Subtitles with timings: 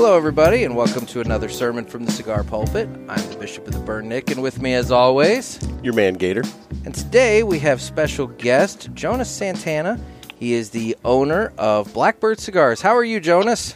[0.00, 2.88] Hello, everybody, and welcome to another sermon from the Cigar Pulpit.
[3.08, 6.44] I'm the Bishop of the Burn, Nick, and with me, as always, Your man Gator.
[6.84, 10.00] and today we have special guest Jonas Santana.
[10.36, 12.80] He is the owner of Blackbird Cigars.
[12.80, 13.74] How are you, Jonas?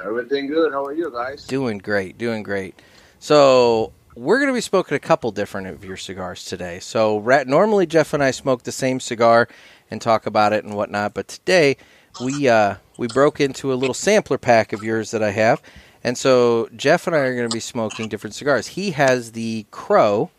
[0.00, 0.72] Everything good.
[0.72, 1.44] How are you guys?
[1.44, 2.80] Doing great, doing great.
[3.18, 6.78] So we're going to be smoking a couple different of your cigars today.
[6.78, 9.48] So ra- normally Jeff and I smoke the same cigar
[9.90, 11.76] and talk about it and whatnot, but today
[12.24, 15.60] we uh, we broke into a little sampler pack of yours that I have,
[16.04, 18.68] and so Jeff and I are going to be smoking different cigars.
[18.68, 20.30] He has the Crow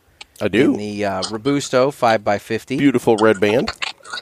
[0.42, 0.78] I in do.
[0.78, 3.72] the uh, Robusto five x fifty, Beautiful red band.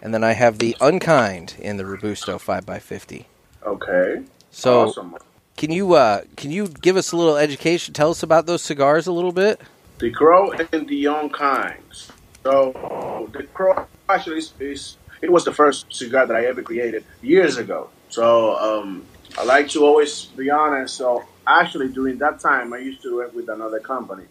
[0.02, 3.28] and then I have the Unkind in the Robusto five x fifty.
[3.66, 4.22] Okay.
[4.52, 5.16] So awesome.
[5.58, 7.94] can you uh, can you give us a little education?
[7.94, 9.60] Tell us about those cigars a little bit.
[10.00, 12.10] The Crow and the Unkinds.
[12.44, 17.04] So the Crow actually is, is it was the first cigar that I ever created
[17.22, 17.90] years ago.
[18.16, 19.04] So um,
[19.38, 20.96] I like to always be honest.
[20.96, 24.24] So actually during that time I used to work with another company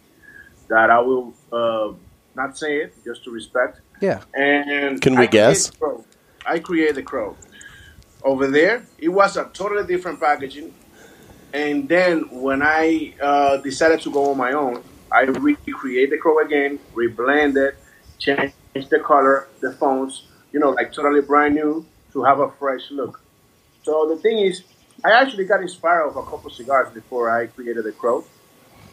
[0.69, 1.93] that I will uh,
[2.35, 3.83] not say it just to respect.
[4.01, 4.23] Yeah.
[4.33, 5.69] And Can we I guess?
[5.69, 6.05] the Crow.
[6.47, 7.37] I created the crow.
[8.23, 10.73] Over there, it was a totally different packaging.
[11.53, 14.83] And then when I uh, decided to go on my own,
[15.13, 17.77] I recreate the crow again, reblend it,
[18.19, 18.55] change
[18.89, 23.24] the color, the phones, you know, like totally brand new to have a fresh look.
[23.85, 24.63] So the thing is,
[25.05, 28.25] I actually got inspired of a couple cigars before I created the crow.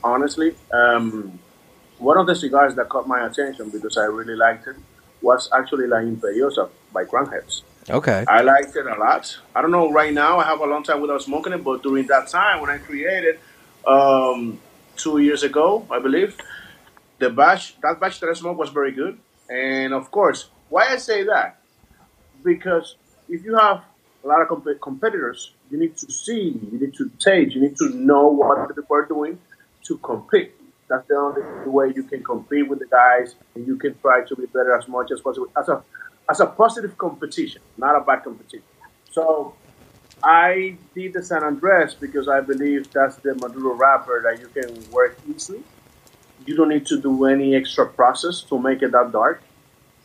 [0.03, 1.39] Honestly, um,
[1.97, 4.75] one of the cigars that caught my attention because I really liked it
[5.21, 7.63] was actually La Imperiosa by Crowned Heads.
[7.89, 8.25] Okay.
[8.27, 9.37] I liked it a lot.
[9.55, 10.39] I don't know right now.
[10.39, 13.39] I have a long time without smoking it, but during that time when I created,
[13.87, 14.59] um,
[14.97, 16.35] two years ago, I believe,
[17.19, 19.17] the batch that batch that I smoked was very good.
[19.49, 21.61] And of course, why I say that?
[22.43, 22.95] Because
[23.29, 23.83] if you have
[24.23, 27.75] a lot of comp- competitors, you need to see, you need to taste, you need
[27.77, 29.39] to know what the people are doing
[29.83, 30.53] to compete.
[30.87, 34.35] That's the only way you can compete with the guys, and you can try to
[34.35, 35.83] be better as much as possible as a
[36.29, 38.63] as a positive competition, not a bad competition.
[39.09, 39.55] So
[40.23, 44.91] I did the San Andres because I believe that's the Maduro wrapper that you can
[44.91, 45.63] work easily.
[46.45, 49.41] You don't need to do any extra process to make it that dark.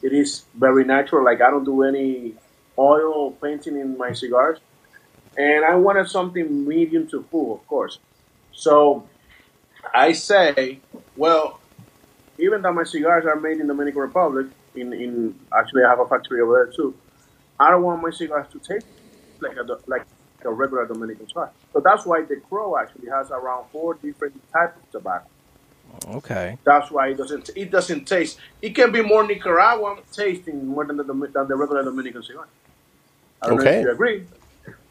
[0.02, 1.24] It is very natural.
[1.24, 2.34] Like I don't do any
[2.78, 4.58] oil painting in my cigars,
[5.36, 7.98] and I wanted something medium to full, of course.
[8.52, 9.08] So
[9.94, 10.80] I say,
[11.16, 11.60] well,
[12.38, 16.06] even though my cigars are made in Dominican Republic, in, in actually I have a
[16.06, 16.94] factory over there too.
[17.58, 18.86] I don't want my cigars to taste
[19.40, 20.06] like a like
[20.44, 21.50] a regular Dominican cigar.
[21.72, 25.26] So that's why the Crow actually has around four different types of tobacco.
[26.08, 26.58] Okay.
[26.64, 28.38] That's why it doesn't it doesn't taste.
[28.60, 32.46] It can be more Nicaraguan tasting more than the than the regular Dominican cigar.
[33.42, 34.26] I don't know if you agree,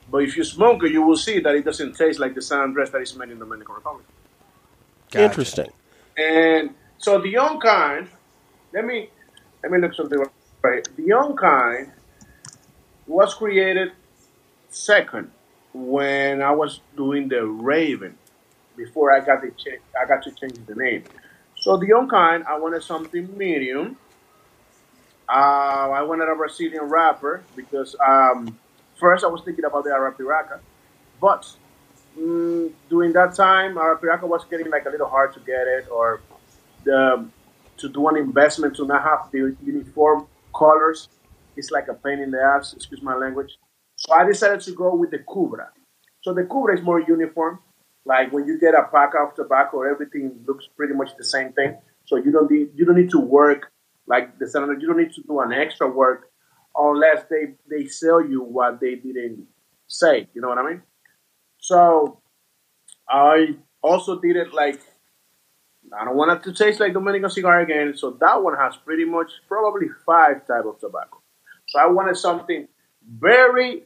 [0.09, 2.59] but if you smoke it, you will see that it doesn't taste like the San
[2.59, 4.06] Andres that is made in Dominican Republic.
[5.11, 5.25] Gotcha.
[5.25, 5.72] Interesting.
[6.17, 8.09] And so the Unkind,
[8.73, 9.09] let me
[9.63, 10.23] let me look something
[10.63, 10.88] right.
[10.95, 11.91] The Unkind
[13.07, 13.91] was created
[14.69, 15.31] second
[15.73, 18.17] when I was doing the Raven
[18.77, 21.03] before I got the cha- I got to change the name.
[21.57, 23.97] So the Unkind, I wanted something medium.
[25.28, 28.58] Uh, I wanted a Brazilian wrapper because um,
[29.00, 30.59] first I was thinking about the Arapiraca,
[31.19, 31.52] but
[32.18, 36.22] mm, during that time, Arapiraca was getting like a little hard to get it, or
[36.84, 37.25] the,
[37.78, 41.09] to do an investment to not have the uniform colors.
[41.57, 42.74] It's like a pain in the ass.
[42.74, 43.57] Excuse my language.
[43.96, 45.68] So I decided to go with the Cubra.
[46.22, 47.59] So the Cubra is more uniform.
[48.06, 51.78] Like when you get a pack of tobacco, everything looks pretty much the same thing.
[52.06, 53.72] So you don't need you don't need to work
[54.08, 54.74] like the senator.
[54.80, 56.30] You don't need to do an extra work
[56.76, 59.48] unless they they sell you what they didn't
[59.88, 60.28] say.
[60.34, 60.82] You know what I mean?
[61.60, 62.20] So
[63.10, 64.80] I also did it like
[65.98, 67.94] I don't want it to taste like Dominican cigar again.
[67.96, 71.22] So that one has pretty much probably five type of tobacco.
[71.68, 72.68] So I wanted something
[73.08, 73.84] very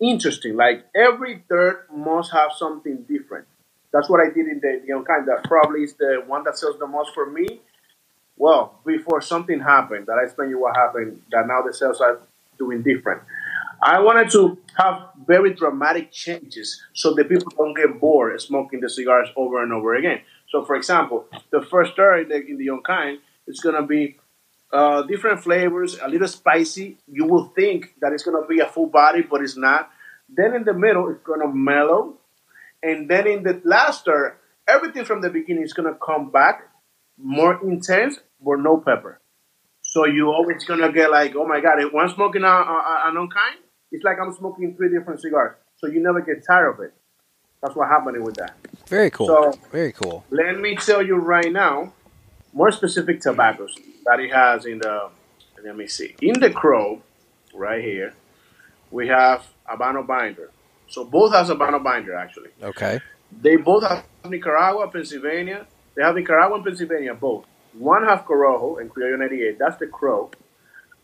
[0.00, 0.56] interesting.
[0.56, 3.46] Like every third must have something different.
[3.92, 5.26] That's what I did in the, the Unkind.
[5.28, 7.62] That probably is the one that sells the most for me.
[8.38, 12.20] Well, before something happened, that I explain you what happened, that now the sales are
[12.56, 13.22] doing different.
[13.82, 18.88] I wanted to have very dramatic changes so the people don't get bored smoking the
[18.88, 20.20] cigars over and over again.
[20.50, 24.16] So, for example, the first the, in the Unkind is going to be
[24.72, 26.98] uh, different flavors, a little spicy.
[27.06, 29.90] You will think that it's going to be a full body, but it's not.
[30.28, 32.14] Then in the middle, it's going to mellow.
[32.82, 34.36] And then in the last third,
[34.66, 36.67] everything from the beginning is going to come back
[37.22, 39.20] more intense, but no pepper.
[39.82, 43.16] So you always to get like, oh my God, if I'm smoking a, a, an
[43.16, 43.56] unkind,
[43.90, 45.56] it's like I'm smoking three different cigars.
[45.76, 46.92] So you never get tired of it.
[47.62, 48.54] That's what happened with that.
[48.86, 49.26] Very cool.
[49.26, 50.24] So- Very cool.
[50.30, 51.92] Let me tell you right now,
[52.52, 53.74] more specific tobaccos
[54.04, 55.10] that it has in the.
[55.64, 56.14] Let me see.
[56.22, 57.02] In the Crow,
[57.52, 58.14] right here,
[58.90, 60.50] we have Habano Binder.
[60.88, 62.50] So both has Habano Binder actually.
[62.62, 63.00] Okay.
[63.42, 65.66] They both have Nicaragua, Pennsylvania.
[65.98, 67.44] They have Nicaragua and Pennsylvania both.
[67.72, 69.58] One have Corojo and Criollo 98.
[69.58, 70.30] That's the Crow.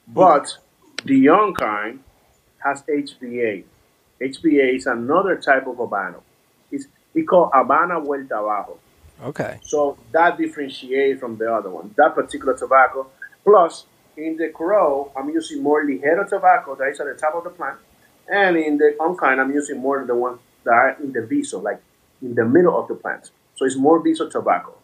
[0.07, 0.57] But
[1.05, 1.99] the Unkind
[2.59, 3.65] has HBA.
[4.23, 6.23] HBA is another type of Habano.
[6.71, 8.79] It's, it's called Habana Vuelta Abajo.
[9.21, 9.59] Okay.
[9.65, 11.93] So that differentiates from the other one.
[11.97, 13.09] That particular tobacco.
[13.43, 13.87] Plus,
[14.17, 17.51] in the Crow, I'm using more ligero tobacco that is at the top of the
[17.51, 17.79] plant.
[18.29, 21.61] And in the unkind, I'm using more of the ones that are in the viso,
[21.61, 21.83] like
[22.23, 23.33] in the middle of the plant.
[23.57, 24.77] So it's more viso tobacco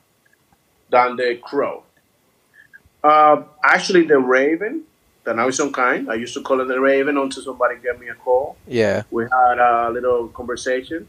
[0.91, 1.85] than the Crow.
[3.03, 4.83] Uh, actually, the Raven,
[5.25, 6.11] the now is unkind.
[6.11, 9.03] I used to call it the Raven until somebody gave me a call Yeah.
[9.11, 11.09] we had a little conversation.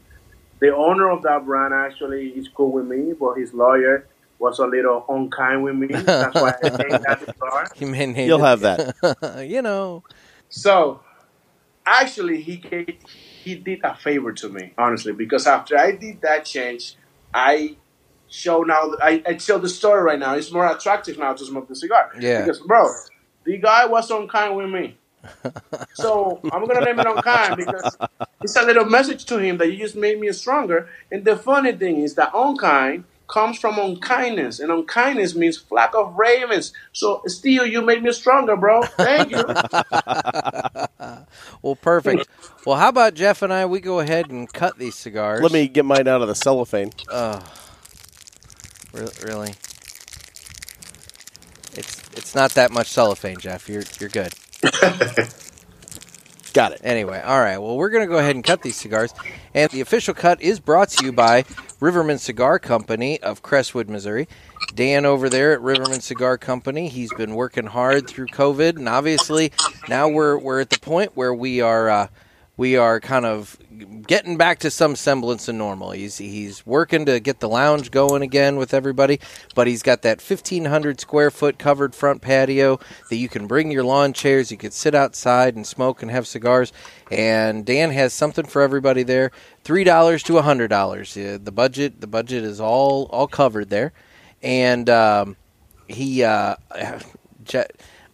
[0.60, 4.06] The owner of that brand actually is cool with me, but his lawyer
[4.38, 5.88] was a little unkind with me.
[5.88, 7.68] That's why I named that cigar.
[7.76, 8.48] You may name You'll it.
[8.48, 9.44] have that.
[9.48, 10.02] you know.
[10.48, 11.00] So,
[11.84, 12.96] actually, he gave,
[13.42, 16.94] he did a favor to me, honestly, because after I did that change,
[17.34, 17.76] I
[18.32, 20.34] show now I, I tell the story right now.
[20.34, 22.12] It's more attractive now to smoke the cigar.
[22.18, 22.40] Yeah.
[22.40, 22.90] Because, bro,
[23.44, 24.96] the guy was unkind with me.
[25.94, 27.96] so I'm gonna name it unkind because
[28.40, 30.88] it's a little message to him that you just made me stronger.
[31.12, 36.16] And the funny thing is that unkind comes from unkindness, and unkindness means flock of
[36.16, 36.72] ravens.
[36.92, 38.82] So still, you made me stronger, bro.
[38.82, 39.44] Thank you.
[41.62, 42.26] Well, perfect.
[42.66, 43.66] well, how about Jeff and I?
[43.66, 45.40] We go ahead and cut these cigars.
[45.40, 46.90] Let me get mine out of the cellophane.
[47.08, 47.42] Ugh.
[48.92, 49.54] Re- really?
[51.74, 53.68] It's it's not that much cellophane, Jeff.
[53.68, 54.34] You're you're good.
[56.52, 56.80] Got it.
[56.84, 57.56] Anyway, all right.
[57.56, 59.14] Well, we're going to go ahead and cut these cigars.
[59.54, 61.46] And the official cut is brought to you by
[61.80, 64.28] Riverman Cigar Company of Crestwood, Missouri.
[64.74, 69.50] Dan over there at Riverman Cigar Company, he's been working hard through COVID, and obviously
[69.88, 72.06] now we're we're at the point where we are uh,
[72.62, 73.58] we are kind of
[74.06, 75.90] getting back to some semblance of normal.
[75.90, 79.18] He's he's working to get the lounge going again with everybody,
[79.56, 82.78] but he's got that 1500 square foot covered front patio
[83.10, 86.24] that you can bring your lawn chairs, you could sit outside and smoke and have
[86.24, 86.72] cigars.
[87.10, 89.32] And Dan has something for everybody there.
[89.64, 91.34] $3 to $100.
[91.34, 93.92] Uh, the budget the budget is all all covered there.
[94.40, 95.36] And um,
[95.88, 96.54] he uh,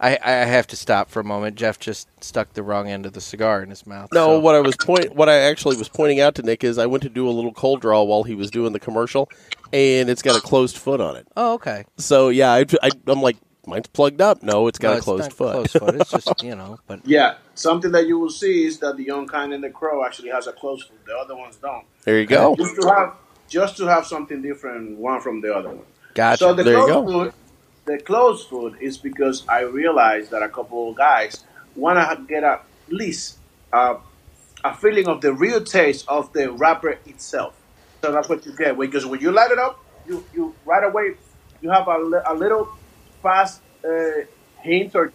[0.00, 1.56] I, I have to stop for a moment.
[1.56, 4.12] Jeff just stuck the wrong end of the cigar in his mouth.
[4.12, 6.78] No, so- what I was point, what I actually was pointing out to Nick is
[6.78, 9.28] I went to do a little cold draw while he was doing the commercial,
[9.72, 11.26] and it's got a closed foot on it.
[11.36, 11.84] Oh, okay.
[11.96, 13.36] So yeah, I, I, I'm like,
[13.66, 14.42] mine's plugged up.
[14.42, 15.52] No, it's got No, a it's closed not foot.
[15.54, 15.94] Closed foot.
[15.96, 19.52] It's just you know, but Yeah, something that you will see is that the Unkind
[19.52, 21.04] and the crow actually has a closed foot.
[21.06, 21.84] The other ones don't.
[22.04, 22.54] There you go.
[22.56, 23.14] Just to have
[23.48, 25.84] just to have something different one from the other one.
[26.14, 26.38] gotcha.
[26.38, 27.04] So the There you go.
[27.04, 27.34] foot,
[27.88, 31.44] the closed foot is because I realized that a couple of guys
[31.74, 33.38] want to get at least
[33.72, 33.96] uh,
[34.62, 37.54] a feeling of the real taste of the wrapper itself.
[38.02, 41.14] So that's what you get because when you light it up, you, you right away
[41.62, 42.68] you have a, a little
[43.22, 44.22] fast uh,
[44.60, 45.12] hint or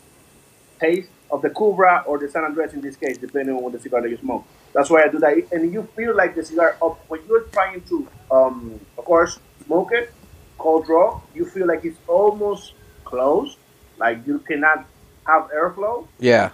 [0.80, 3.80] taste of the Cubra or the San Andres in this case, depending on what the
[3.80, 4.46] cigar that you smoke.
[4.74, 7.82] That's why I do that, and you feel like the cigar up when you're trying
[7.82, 10.12] to, um, of course, smoke it,
[10.58, 11.22] cold draw.
[11.36, 12.74] You feel like it's almost
[13.06, 13.58] closed,
[13.98, 14.86] like you cannot
[15.26, 16.50] have airflow, yeah.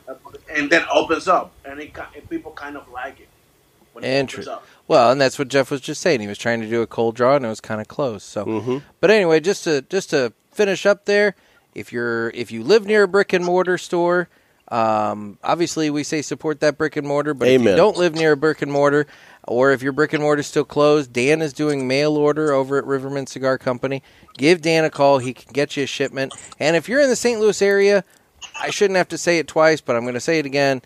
[0.53, 3.27] and then opens up, and, it, ki- and people kind of like it.
[3.94, 4.53] When it opens Interesting.
[4.53, 4.65] up.
[4.88, 6.22] Well, and that's what Jeff was just saying.
[6.22, 8.24] He was trying to do a cold draw, and it was kind of close.
[8.24, 8.77] So, Mm-hmm.
[9.00, 11.36] but anyway, just to just to finish up there,
[11.74, 14.29] if you're if you live near a brick and mortar store,
[14.70, 17.34] um, obviously we say support that brick and mortar.
[17.34, 19.08] But if you don't live near a brick and mortar,
[19.48, 22.77] or if your brick and mortar is still closed, Dan is doing mail order over
[22.77, 24.03] at Riverman Cigar Company.
[24.38, 26.34] Give Dan a call; he can get you a shipment.
[26.60, 27.39] And if you're in the St.
[27.39, 28.03] Louis area,
[28.60, 30.81] I shouldn't have to say it twice, but I'm going to say it again.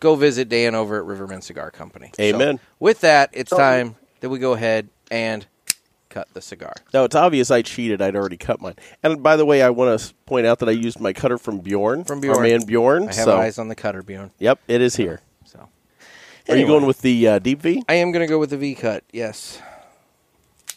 [0.00, 2.10] Go visit Dan over at Riverman Cigar Company.
[2.16, 2.60] So, Amen.
[2.78, 5.46] with that, it's time that we go ahead and
[6.10, 6.72] cut the cigar.
[6.94, 8.00] Now it's obvious I cheated.
[8.00, 8.74] I'd already cut mine.
[9.02, 11.58] And by the way, I want to point out that I used my cutter from
[11.58, 12.42] Bjorn, From our Bjorn.
[12.42, 13.02] man Bjorn.
[13.04, 14.30] I have so, eyes on the cutter, Bjorn.
[14.38, 15.20] yep, it is here.
[16.46, 17.82] So, Are you going with the uh, deep V?
[17.88, 19.02] I am going to go with the V cut.
[19.12, 19.60] Yes,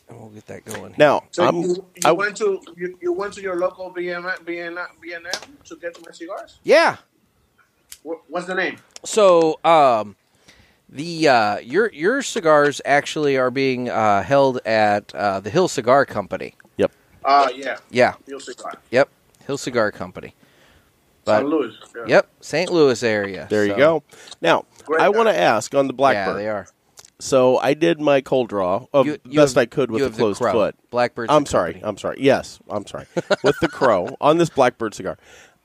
[0.07, 0.95] and we'll get that going.
[0.97, 4.23] Now, So I'm, you, you I- went to you, you went to your local BM,
[4.45, 6.59] BN, BNM to get my cigars.
[6.63, 6.97] yeah.
[8.01, 8.77] What, what's the name?
[9.03, 10.15] So, um,
[10.89, 16.05] the uh, your your cigars actually are being uh, held at uh, the Hill Cigar
[16.05, 16.55] Company.
[16.77, 16.91] yep.
[17.23, 18.15] Uh yeah, Yeah.
[18.25, 18.73] Hill Cigar.
[18.89, 19.09] Yep.
[19.45, 20.33] Hill Cigar Company.
[21.29, 21.73] But San Luis.
[21.95, 22.03] Yeah.
[22.07, 22.71] yep, St.
[22.71, 23.47] Louis area.
[23.49, 24.03] There you go.
[24.41, 26.37] Now, Great I want to ask on the Yeah, Blackbird.
[26.37, 26.67] they are.
[27.21, 30.05] So I did my cold draw of You- you best have- I could with a
[30.05, 30.75] have the closed foot.
[30.89, 31.29] Blackbird.
[31.29, 31.73] I'm sorry.
[31.73, 31.89] company.
[31.89, 32.17] I'm sorry.
[32.19, 33.05] Yes, I'm sorry.
[33.43, 35.17] with the crow on this Blackbird cigar.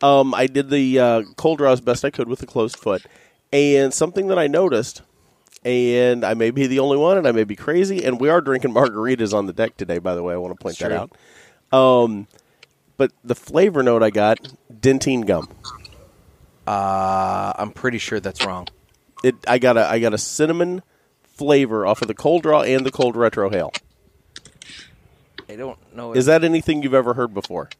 [0.02, 3.06] Um, I did the uh, cold draw as best I could with a closed foot,
[3.52, 5.02] and something that I noticed,
[5.64, 8.40] and I may be the only one, and I may be crazy, and we are
[8.40, 9.98] drinking margaritas on the deck today.
[9.98, 10.96] By the way, I want to point that true.
[11.72, 11.72] out.
[12.04, 12.26] Um,
[12.96, 14.38] but the flavor note I got
[14.84, 15.48] Dentyne gum.
[16.66, 18.68] Uh, I'm pretty sure that's wrong.
[19.22, 20.82] It I got a I got a cinnamon
[21.22, 23.74] flavor off of the cold draw and the cold retrohale.
[25.48, 26.12] I don't know.
[26.12, 27.70] Is that anything you've ever heard before?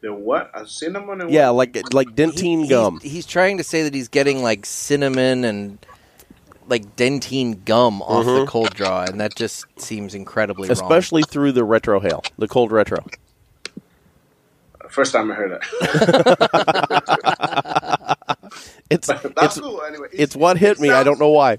[0.00, 0.50] The what?
[0.54, 1.74] A cinnamon and Yeah, what?
[1.74, 3.00] like like Dentyne He- gum.
[3.02, 5.78] He's, he's trying to say that he's getting like cinnamon and
[6.68, 10.72] like Dentyne gum off the cold draw, and that just seems incredibly wrong.
[10.72, 13.04] especially through the retrohale, the cold retro.
[14.92, 15.62] First time I heard it.
[18.92, 19.82] It's That's it's cool.
[19.82, 20.90] Anyway, it's what hit it me.
[20.90, 21.58] I don't know why.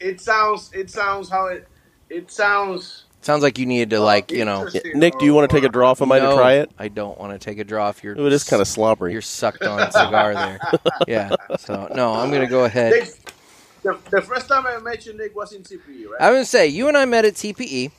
[0.00, 0.70] It sounds.
[0.72, 1.68] It sounds how it.
[2.08, 3.04] It sounds.
[3.20, 4.68] Sounds like you needed to uh, like you know.
[4.94, 6.70] Nick, do you want to take a draw from mine to try it?
[6.78, 8.18] I don't want to take a draw if you're.
[8.18, 9.12] Ooh, it is kind of slobbery.
[9.12, 10.60] You're sucked on cigar there.
[11.08, 11.34] Yeah.
[11.58, 12.92] So no, I'm gonna go ahead.
[12.92, 13.08] Nick,
[13.82, 16.20] the, the first time I met you, Nick, was in TPE, right?
[16.20, 17.90] I was gonna say you and I met at TPE,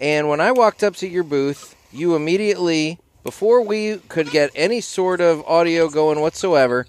[0.00, 4.82] and when I walked up to your booth, you immediately, before we could get any
[4.82, 6.86] sort of audio going whatsoever,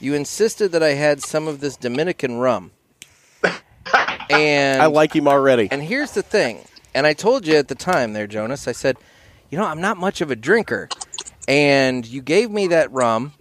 [0.00, 2.70] you insisted that I had some of this Dominican rum.
[4.30, 5.68] And I like him already.
[5.70, 8.68] And here's the thing, and I told you at the time there, Jonas.
[8.68, 8.96] I said,
[9.50, 10.88] you know, I'm not much of a drinker,
[11.48, 13.32] and you gave me that rum,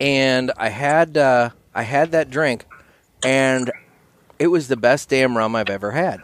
[0.00, 2.64] and I had uh, I had that drink,
[3.22, 3.70] and
[4.38, 6.22] it was the best damn rum I've ever had.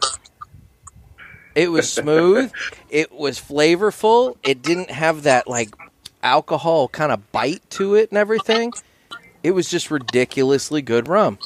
[1.54, 2.52] It was smooth.
[2.90, 4.37] it was flavorful.
[4.42, 5.75] It didn't have that like
[6.23, 8.73] alcohol kind of bite to it and everything.
[9.42, 11.38] It was just ridiculously good rum.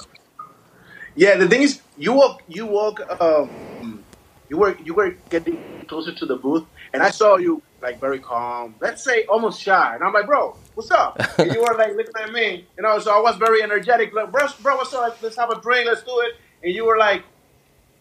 [1.14, 4.04] Yeah, the thing is, you walk, you walk, um,
[4.50, 5.58] you were, you were getting
[5.88, 8.74] closer to the booth, and I saw you like very calm.
[8.80, 11.18] Let's say almost shy, and I'm like, bro, what's up?
[11.38, 12.98] and you were like looking at me, you know.
[12.98, 15.20] So I was very energetic, like, bro, bro, what's up?
[15.22, 16.34] Let's have a drink, let's do it.
[16.62, 17.22] And you were like,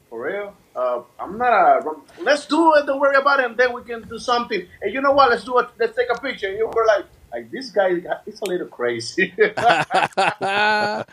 [0.09, 0.53] for real?
[0.75, 1.91] Uh, I'm not a.
[2.21, 2.85] Let's do it.
[2.85, 4.67] Don't worry about it, and then we can do something.
[4.81, 5.29] And you know what?
[5.29, 5.67] Let's do it.
[5.79, 6.49] Let's take a picture.
[6.49, 9.33] And you were like, like this guy, he's a little crazy.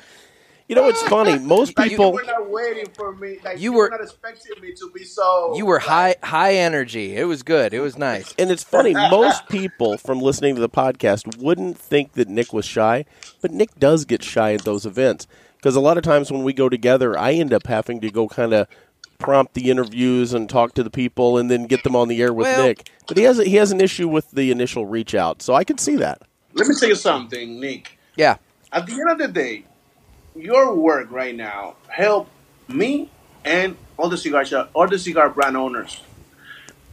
[0.69, 1.39] You know, it's funny.
[1.45, 2.13] Most Like you people.
[2.13, 3.37] were not waiting for me.
[3.45, 5.55] Like You you, were- were, not expecting me to be so.
[5.57, 7.15] You were high high energy.
[7.17, 7.75] It was good.
[7.75, 8.33] It was nice.
[8.39, 12.65] And it's funny, most people from listening to the podcast wouldn't think that Nick was
[12.65, 13.05] shy,
[13.43, 15.27] but Nick does get shy at those events.
[15.57, 18.27] Because a lot of times when we go together, I end up having to go
[18.29, 18.67] kind of
[19.23, 22.33] prompt the interviews and talk to the people and then get them on the air
[22.33, 22.91] with Well- Nick.
[23.07, 25.65] But he has a, he has an issue with the initial reach out, so I
[25.65, 26.23] can see that.
[26.55, 27.99] Let me tell you something, Nick.
[28.17, 28.37] Yeah.
[28.73, 29.65] At the end of the day,
[30.35, 32.29] your work right now help
[32.69, 33.11] me
[33.45, 36.01] and all the cigar shop, all the cigar brand owners,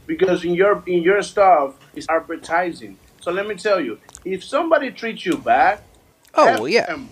[0.06, 2.98] because in your in your stuff is advertising.
[3.20, 5.80] So let me tell you, if somebody treats you bad,
[6.34, 6.86] Oh F yeah.
[6.86, 7.08] them.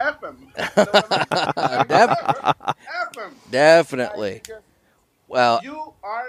[0.00, 0.52] F- F them.
[0.76, 1.88] You know what I mean?
[1.88, 2.10] Def-
[3.08, 3.36] F them.
[3.50, 4.42] definitely.
[5.28, 6.26] Well, you are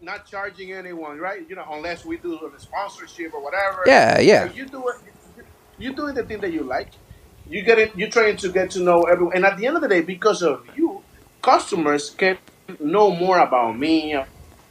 [0.00, 1.48] not charging anyone, right?
[1.48, 3.82] You know, unless we do a sponsorship or whatever.
[3.86, 4.48] Yeah, yeah.
[4.48, 4.96] So you do it.
[5.78, 6.92] You doing the thing that you like.
[7.46, 7.96] You get it.
[7.96, 10.42] You're trying to get to know everyone, and at the end of the day, because
[10.42, 11.04] of you,
[11.42, 12.38] customers can
[12.80, 14.16] know more about me,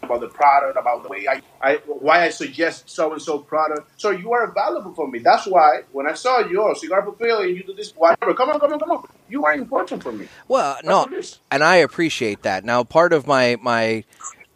[0.03, 3.89] about the product, about the way I, I why I suggest so and so product.
[3.98, 5.19] So you are valuable for me.
[5.19, 8.33] That's why when I saw you, oh, Cigar Pulpit, and you do this, whatever.
[8.33, 9.05] Come on, come on, come on.
[9.29, 10.27] You are important for me.
[10.48, 11.39] well, That's no, what it is.
[11.51, 12.63] and I appreciate that.
[12.65, 14.03] Now, part of my my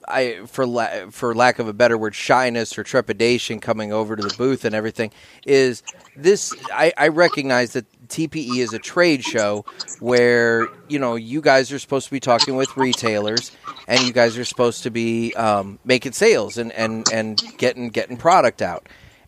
[0.07, 4.23] I for la- for lack of a better word, shyness or trepidation coming over to
[4.23, 5.11] the booth and everything
[5.45, 5.83] is
[6.15, 6.55] this.
[6.73, 9.65] I, I recognize that TPE is a trade show
[9.99, 13.51] where you know you guys are supposed to be talking with retailers
[13.87, 18.17] and you guys are supposed to be um, making sales and, and, and getting getting
[18.17, 18.87] product out.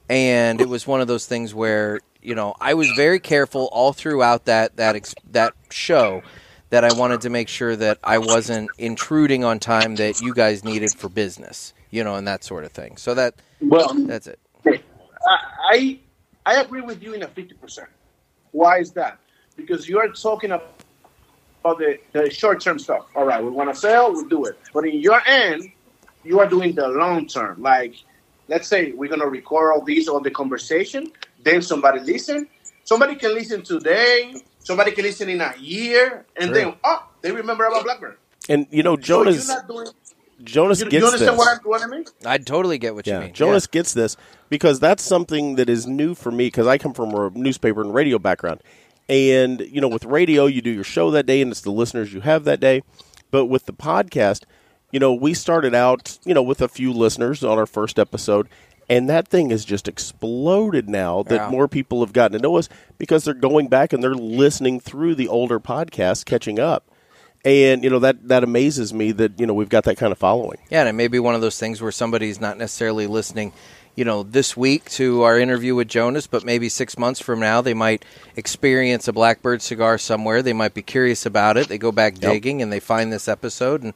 [0.09, 3.93] And it was one of those things where you know I was very careful all
[3.93, 6.21] throughout that that ex- that show
[6.69, 10.63] that I wanted to make sure that I wasn't intruding on time that you guys
[10.63, 12.97] needed for business, you know, and that sort of thing.
[12.97, 14.39] So that Well, that's it.
[15.71, 15.99] I
[16.45, 17.89] I agree with you in a fifty percent.
[18.51, 19.19] Why is that?
[19.55, 23.05] Because you are talking about the, the short term stuff.
[23.15, 24.57] All right, we want to sell, we do it.
[24.73, 25.71] But in your end,
[26.23, 27.61] you are doing the long term.
[27.61, 27.95] Like,
[28.47, 31.11] let's say we're gonna record all these on the conversation,
[31.43, 32.47] then somebody listen.
[32.83, 34.33] Somebody can listen today.
[34.59, 36.53] Somebody can listen in a year, and True.
[36.53, 38.17] then oh, they remember about Blackbird.
[38.47, 39.87] And you know, So Jonas doing.
[40.43, 41.37] Jonas You, you gets understand this.
[41.37, 42.05] what I, what I mean?
[42.25, 43.33] I totally get what you mean.
[43.33, 44.15] Jonas gets this
[44.49, 47.93] because that's something that is new for me because I come from a newspaper and
[47.93, 48.61] radio background.
[49.09, 52.13] And you know, with radio, you do your show that day, and it's the listeners
[52.13, 52.83] you have that day.
[53.31, 54.43] But with the podcast,
[54.91, 58.47] you know, we started out, you know, with a few listeners on our first episode,
[58.89, 61.49] and that thing has just exploded now that Yeah.
[61.49, 65.15] more people have gotten to know us because they're going back and they're listening through
[65.15, 66.88] the older podcasts, catching up.
[67.45, 70.17] And you know that that amazes me that you know we've got that kind of
[70.17, 70.57] following.
[70.69, 73.53] Yeah, and it may be one of those things where somebody's not necessarily listening,
[73.95, 77.61] you know, this week to our interview with Jonas, but maybe six months from now
[77.61, 78.03] they might
[78.35, 80.41] experience a Blackbird cigar somewhere.
[80.41, 81.69] They might be curious about it.
[81.69, 83.93] They go back digging and they find this episode, and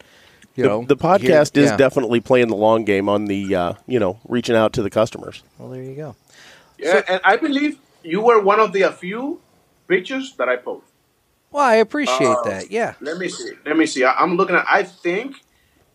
[0.55, 1.75] you The, know, the podcast here- is yeah.
[1.77, 5.43] definitely playing the long game on the uh, you know reaching out to the customers.
[5.57, 6.15] Well, there you go.
[6.79, 9.41] Yeah, and I believe you were one of the few
[9.89, 10.87] pictures that I posted.
[11.53, 12.71] Well, I appreciate Uh, that.
[12.71, 13.53] Yeah, Let me see.
[13.65, 14.03] Let me see.
[14.05, 14.65] I, I'm looking at.
[14.69, 15.35] I think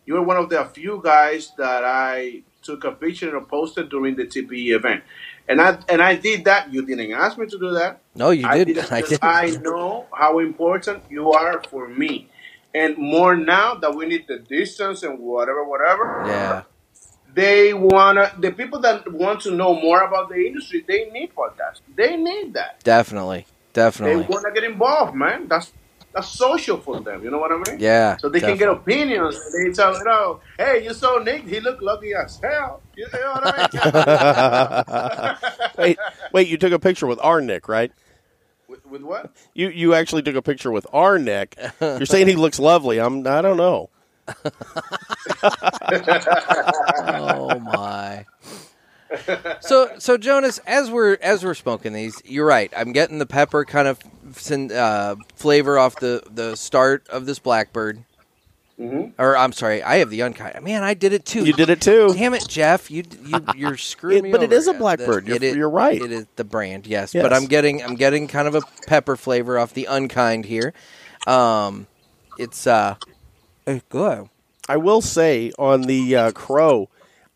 [0.06, 4.16] you were one of the few guys that I took a picture and posted during
[4.16, 5.04] the TPE event,
[5.48, 6.72] and I and I did that.
[6.72, 8.00] You didn't ask me to do that.
[8.16, 8.68] no, you I did.
[8.68, 9.20] did it I because did.
[9.22, 12.28] I know how important you are for me,
[12.74, 16.24] and more now that we need the distance and whatever, whatever.
[16.26, 16.62] Yeah,
[17.34, 20.84] They wanna the people that want to know more about the industry.
[20.86, 21.80] They need podcasts.
[21.96, 22.82] They need that.
[22.84, 24.26] definitely, They definitely.
[24.26, 25.48] want to get involved, man.
[25.48, 25.72] That's
[26.14, 27.22] that's social for them.
[27.22, 27.80] You know what I mean?
[27.80, 29.38] Yeah, So they can get opinions.
[29.52, 31.46] They tell you know, hey, you saw Nick.
[31.46, 32.82] He looked lucky as hell.
[32.96, 35.36] You know what I
[35.76, 35.76] mean?
[35.84, 35.98] wait,
[36.32, 37.92] wait, you took a picture with our Nick, right?
[38.68, 39.32] with, with what?
[39.54, 41.58] You you actually took a picture with our Nick.
[41.80, 42.98] You're saying he looks lovely.
[42.98, 43.90] I'm I don't know.
[47.02, 48.26] oh my.
[49.60, 52.72] So so Jonas, as we're as we're smoking these, you're right.
[52.76, 53.98] I'm getting the pepper kind of
[54.72, 58.04] uh, flavor off the the start of this blackbird.
[58.78, 59.12] Mhm.
[59.18, 60.62] Or I'm sorry, I have the unkind.
[60.62, 61.44] Man, I did it too.
[61.44, 62.12] You did it too.
[62.14, 62.90] Damn it, Jeff!
[62.92, 64.30] You you you're screwing It- me.
[64.32, 64.54] but it over.
[64.54, 65.24] is a Blackbird.
[65.24, 66.00] the- You're- it is- you're right.
[66.00, 67.12] It is the brand, yes.
[67.14, 67.22] Yes.
[67.22, 70.72] But I'm getting I'm getting kind of a pepper flavor off the unkind here.
[71.26, 71.88] Um,
[72.38, 72.94] it's uh,
[73.66, 74.28] it's good.
[74.68, 76.88] I will say on the uh, Crow,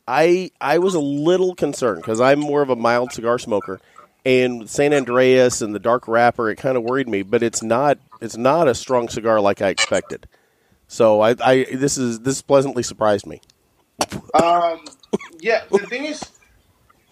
[0.07, 3.81] I I was a little concerned because I'm more of a mild cigar smoker,
[4.25, 7.23] and San Andreas and the dark wrapper it kind of worried me.
[7.23, 10.27] But it's not it's not a strong cigar like I expected.
[10.89, 13.41] So I, I this is this pleasantly surprised me.
[14.35, 14.85] Um,
[15.41, 15.65] yeah.
[15.71, 16.23] The thing is,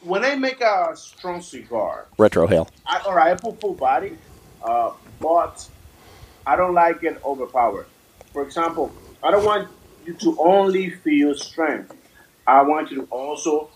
[0.03, 2.68] when I make a strong cigar, Retrohale.
[2.87, 4.18] I, all right, I put full body,
[4.62, 5.68] uh, but
[6.46, 7.87] I don't like it overpowered.
[8.33, 9.68] For example, I don't want
[10.05, 11.94] you to only feel strength.
[12.46, 13.70] I want you to also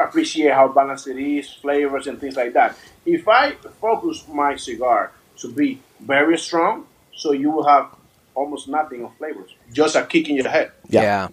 [0.00, 2.76] appreciate how balanced it is, flavors, and things like that.
[3.04, 7.94] If I focus my cigar to be very strong, so you will have
[8.34, 10.72] almost nothing of flavors, just a kick in your head.
[10.88, 11.02] Yeah.
[11.02, 11.28] yeah.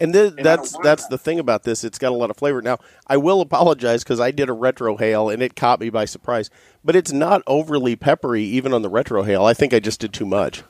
[0.00, 1.10] And th- And that's that's that.
[1.10, 1.84] the thing about this.
[1.84, 2.60] It's got a lot of flavor.
[2.60, 6.50] Now, I will apologize because I did a retrohale and it caught me by surprise.
[6.84, 9.48] But it's not overly peppery, even on the retrohale.
[9.48, 10.64] I think I just did too much.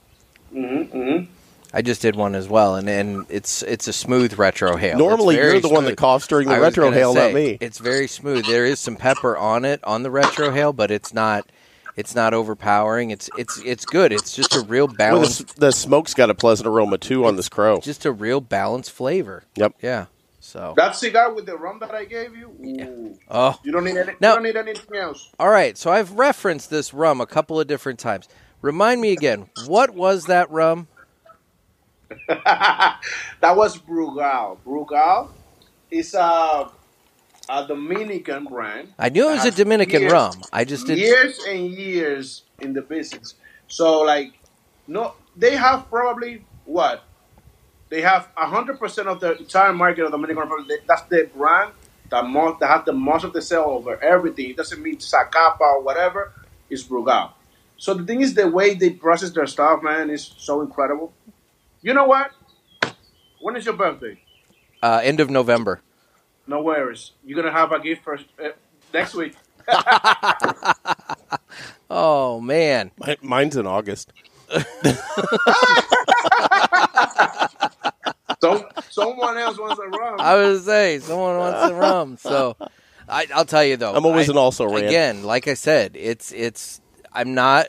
[0.52, 1.32] Mm-hmm, mm-hmm.
[1.72, 4.98] I just did one as well, and, and it's it's a smooth retrohale.
[4.98, 7.58] Normally, you're the one that coughs during the I retrohale, say, not me.
[7.60, 8.44] It's very smooth.
[8.46, 11.46] There is some pepper on it on the retrohale, but it's not
[11.96, 13.10] it's not overpowering.
[13.10, 14.12] It's it's it's good.
[14.12, 17.48] It's just a real Well, the, the smoke's got a pleasant aroma too on this
[17.48, 17.80] crow.
[17.80, 19.44] just a real balanced flavor.
[19.56, 19.76] Yep.
[19.80, 20.06] Yeah.
[20.40, 23.96] So That cigar with the rum that I gave you, ooh, oh, you don't need
[23.96, 25.30] any, Now- you don't need anything else.
[25.38, 25.78] all right.
[25.78, 28.28] So I've referenced this rum a couple of different times.
[28.60, 29.48] Remind me again.
[29.66, 30.88] What was that rum?
[32.28, 34.58] that was Brugal.
[34.64, 35.28] Brugal
[35.90, 36.70] is a,
[37.48, 38.92] a Dominican brand.
[38.98, 40.42] I knew it was a Dominican years- rum.
[40.52, 40.98] I just did.
[40.98, 43.34] years and years in the business.
[43.68, 44.32] So like,
[44.86, 47.04] no, they have probably what?
[47.88, 50.82] They have hundred percent of the entire market of Dominican Republic.
[50.86, 51.72] That's the brand
[52.10, 54.50] that most that have the most of the sale over everything.
[54.50, 56.32] It doesn't mean Zacapa or whatever.
[56.70, 57.32] It's Brugal.
[57.76, 61.12] So the thing is, the way they process their stuff, man, is so incredible.
[61.82, 62.30] You know what?
[63.40, 64.20] When is your birthday?
[64.82, 65.80] Uh, end of November.
[66.46, 67.12] No worries.
[67.24, 68.50] You're gonna have a gift for uh,
[68.92, 69.34] next week.
[71.94, 72.90] Oh man.
[73.06, 74.14] Mi- Mine's in August.
[78.40, 80.16] So someone else wants a rum.
[80.18, 82.16] I was say someone wants some rum.
[82.16, 82.56] So
[83.08, 83.94] I, I'll tell you though.
[83.94, 84.84] I'm always I- an also ran.
[84.84, 85.22] again.
[85.22, 86.80] Like I said, it's it's.
[87.12, 87.66] I'm not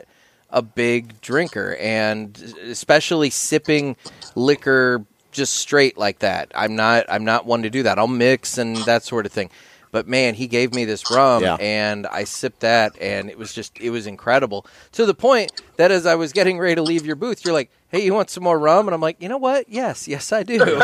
[0.54, 3.96] a big drinker, and especially sipping
[4.34, 6.50] liquor just straight like that.
[6.54, 7.04] I'm not.
[7.08, 7.98] I'm not one to do that.
[7.98, 9.50] I'll mix and that sort of thing.
[9.90, 11.54] But man, he gave me this rum, Yeah.
[11.60, 15.90] and I sipped that, and it was just it was incredible to the point that
[15.92, 18.42] as I was getting ready to leave your booth, you're like, "Hey, you want some
[18.42, 19.68] more rum?" And I'm like, "You know what?
[19.68, 20.58] Yes, yes, I do."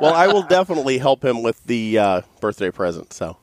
[0.00, 3.12] Well, I will definitely help him with the uh, birthday present.
[3.12, 3.36] So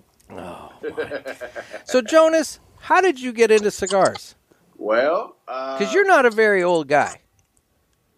[1.85, 4.35] So Jonas, How did you get into cigars?
[4.79, 7.19] Well, uh, Because you're not a very old guy.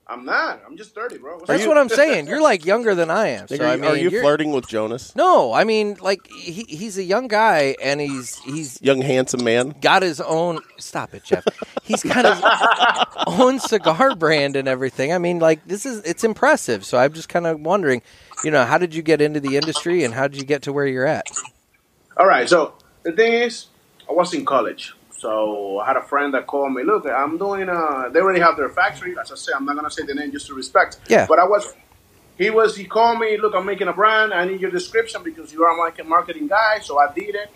[0.08, 0.62] I'm not.
[0.68, 1.36] I'm just 30, bro.
[1.36, 1.70] What's That's up?
[1.70, 2.28] what I'm saying.
[2.28, 3.48] You're like younger than I am.
[3.48, 5.16] So Like, are, I you- mean, are you flirting with Jonas?
[5.16, 9.74] No, I mean, like he, he's a young guy and he's he's Young handsome man.
[9.80, 10.60] got his own.
[10.80, 11.46] Stop it, Jeff.
[11.84, 12.44] He's got his
[13.40, 15.14] own cigar brand and everything.
[15.14, 16.84] I mean, like this is it's impressive.
[16.84, 18.02] So I'm just kind of wondering,
[18.44, 20.74] you know, how did you get into the industry and how did you get to
[20.74, 21.28] where you're at?
[22.18, 22.50] All right.
[22.50, 23.68] So the thing is,
[24.10, 24.94] I was in college.
[25.22, 26.82] So I had a friend that called me.
[26.82, 27.70] Look, I'm doing.
[27.70, 29.16] Uh, they already have their factory.
[29.22, 31.00] As I say, I'm not gonna say the name just to respect.
[31.08, 31.28] Yeah.
[31.28, 31.76] But I was.
[32.40, 32.76] He was.
[32.76, 33.38] He called me.
[33.38, 34.34] Look, I'm making a brand.
[34.34, 36.80] I need your description because you are like a marketing guy.
[36.82, 37.52] So I did it.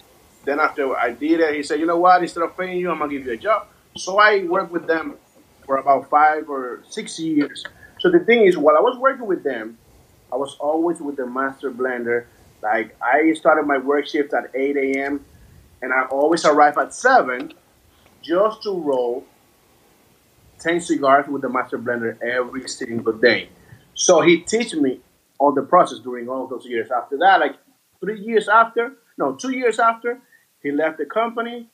[0.45, 2.21] Then after I did it, he said, you know what?
[2.21, 3.65] Instead of paying you, I'm gonna give you a job.
[3.97, 5.15] So I worked with them
[5.65, 7.63] for about five or six years.
[7.99, 9.79] So the thing is, while I was working with them,
[10.31, 12.25] I was always with the master blender.
[12.61, 15.25] Like I started my work shift at 8 a.m.
[15.85, 17.53] and I always arrive at 7
[18.23, 19.23] just to roll
[20.57, 23.49] 10 cigars with the master blender every single day.
[23.93, 25.01] So he teach me
[25.37, 26.89] all the process during all those years.
[26.89, 27.57] After that, like
[27.99, 30.19] three years after, no, two years after,
[30.63, 31.69] he left the company.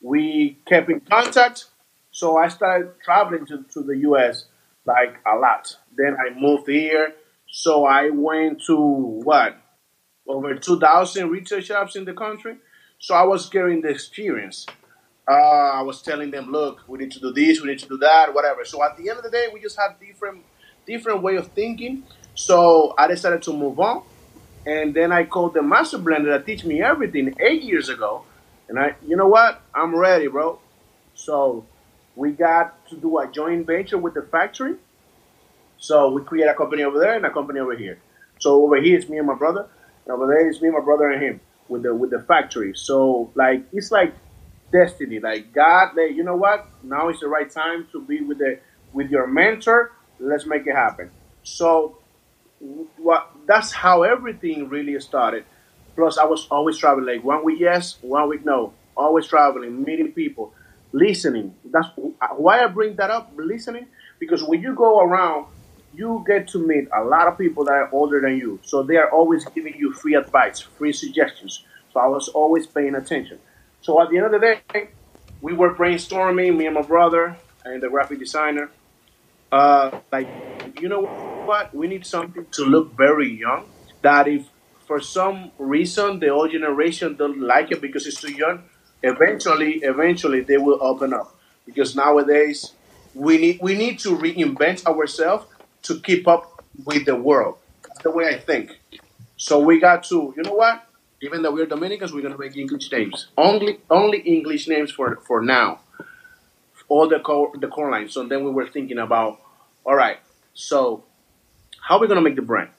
[0.00, 1.64] We kept in contact.
[2.12, 4.44] So I started traveling to, to the US
[4.84, 5.76] like a lot.
[5.96, 7.14] Then I moved here.
[7.48, 9.56] So I went to what?
[10.28, 12.58] Over 2,000 retail shops in the country.
[12.98, 14.66] So I was getting the experience.
[15.28, 17.96] Uh, I was telling them, look, we need to do this, we need to do
[17.98, 18.64] that, whatever.
[18.64, 20.44] So at the end of the day, we just had different,
[20.86, 22.04] different way of thinking.
[22.34, 24.02] So I decided to move on,
[24.64, 28.24] and then I called the master blender that teach me everything eight years ago.
[28.68, 29.62] And I, you know what?
[29.74, 30.60] I'm ready, bro.
[31.14, 31.66] So
[32.14, 34.76] we got to do a joint venture with the factory.
[35.78, 37.98] So we create a company over there and a company over here.
[38.38, 39.66] So over here it's me and my brother,
[40.04, 42.72] and over there it's me, my brother, and him with the with the factory.
[42.74, 44.14] So like it's like
[44.72, 45.20] destiny.
[45.20, 46.66] Like God, like, you know what?
[46.82, 48.58] Now is the right time to be with the
[48.92, 49.92] with your mentor.
[50.18, 51.10] Let's make it happen.
[51.42, 51.98] So
[52.96, 53.30] what?
[53.46, 55.44] That's how everything really started.
[55.94, 57.06] Plus, I was always traveling.
[57.06, 58.72] Like one week yes, one week no.
[58.96, 60.54] Always traveling, meeting people,
[60.92, 61.54] listening.
[61.66, 61.88] That's
[62.36, 63.30] why I bring that up.
[63.36, 65.46] Listening because when you go around,
[65.96, 68.60] you get to meet a lot of people that are older than you.
[68.62, 71.64] So they are always giving you free advice, free suggestions.
[71.92, 73.38] So I was always paying attention.
[73.80, 74.88] So at the end of the day,
[75.40, 78.70] we were brainstorming, me and my brother and the graphic designer.
[79.50, 80.28] Uh, like,
[80.80, 81.02] you know
[81.46, 81.74] what?
[81.74, 83.64] We need something to look very young.
[84.02, 84.46] That if
[84.86, 88.64] for some reason the old generation don't like it because it's too young,
[89.02, 91.34] eventually, eventually they will open up.
[91.64, 92.72] Because nowadays
[93.14, 95.46] we need we need to reinvent ourselves
[95.86, 97.56] to keep up with the world.
[97.86, 98.78] That's the way I think.
[99.36, 100.86] So we got to, you know what?
[101.22, 103.28] Even though we're Dominicans, we're gonna make English names.
[103.36, 105.80] Only only English names for for now.
[106.88, 108.12] All the core the core lines.
[108.12, 109.40] So then we were thinking about,
[109.84, 110.18] all right,
[110.52, 111.04] so
[111.80, 112.70] how are we gonna make the brand?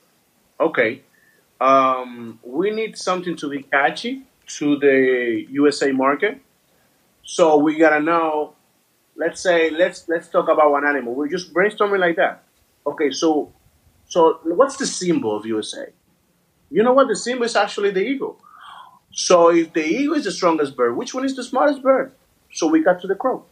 [0.59, 1.01] Okay.
[1.59, 4.23] Um, we need something to be catchy
[4.57, 6.39] to the USA market.
[7.23, 8.53] So we gotta know.
[9.15, 11.15] Let's say let's let's talk about one animal.
[11.15, 12.43] We're just brainstorming like that.
[12.87, 13.51] Okay, so
[14.07, 15.87] so what's the symbol of USA?
[16.71, 17.07] You know what?
[17.09, 18.39] The symbol is actually the eagle.
[19.11, 22.13] So if the eagle is the strongest bird, which one is the smartest bird?
[22.51, 23.43] So we got to the crow.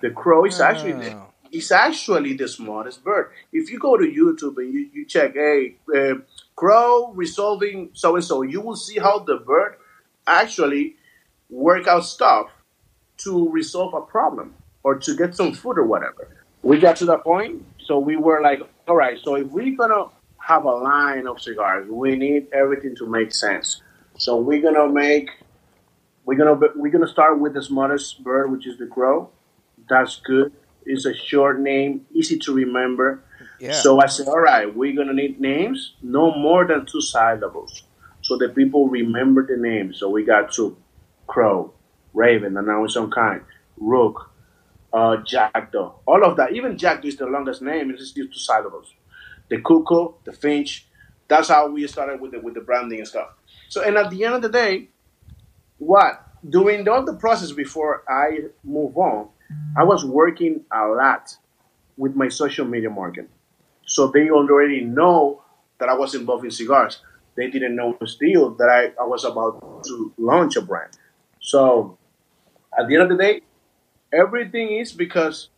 [0.00, 1.26] The crow is actually the, Oh.
[1.52, 3.30] is actually the smartest bird.
[3.52, 6.14] If you go to YouTube and you, you check, hey, uh,
[6.56, 9.76] crow resolving so and so, you will see how the bird
[10.26, 10.96] actually
[11.50, 12.46] work out stuff
[13.18, 16.28] to resolve a problem or to get some food or whatever.
[16.62, 20.06] We got to that point, so we were like, all right, so if we're gonna
[20.38, 23.82] have a line of cigars, we need everything to make sense.
[24.16, 25.28] So we're gonna make,
[26.24, 29.28] we're gonna we're gonna start with the smartest bird, which is the crow.
[29.90, 30.54] That's good.
[30.86, 33.24] It's a short name, easy to remember.
[33.60, 33.72] Yeah.
[33.72, 37.82] So I said, all right, we're gonna need names, no more than two syllables,
[38.22, 39.92] so that people remember the name.
[39.92, 40.78] So we got two,
[41.26, 41.74] crow,
[42.14, 43.42] raven, and now it's some kind,
[43.76, 44.31] rook,
[44.92, 46.52] uh, jackdaw, all of that.
[46.52, 47.90] Even jackdaw is the longest name.
[47.90, 48.94] It's just two syllables.
[49.48, 50.86] The cuckoo, the finch.
[51.28, 53.28] That's how we started with the with the branding and stuff.
[53.68, 54.88] So, and at the end of the day,
[55.78, 59.28] what during all the process before I move on,
[59.76, 61.36] I was working a lot
[61.96, 63.30] with my social media marketing.
[63.86, 65.42] So they already know
[65.78, 67.00] that I was involved in cigars.
[67.34, 70.96] They didn't know still that I, I was about to launch a brand.
[71.40, 71.98] So
[72.78, 73.40] at the end of the day,
[74.12, 75.48] everything is because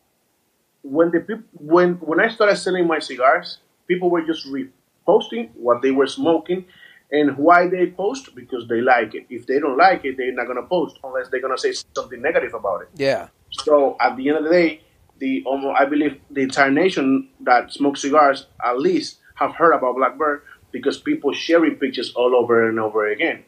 [0.83, 5.83] when the peop- when when I started selling my cigars, people were just reposting what
[5.83, 6.67] they were smoking,
[7.13, 8.35] And why they post?
[8.35, 9.27] Because they like it.
[9.31, 12.55] If they don't like it, they're not gonna post unless they're gonna say something negative
[12.55, 12.89] about it.
[12.97, 13.29] Yeah.
[13.51, 14.81] So at the end of the day,
[15.19, 19.97] the almost I believe the entire nation that smokes cigars at least have heard about
[19.97, 23.45] Blackbird because people sharing pictures all over and over again,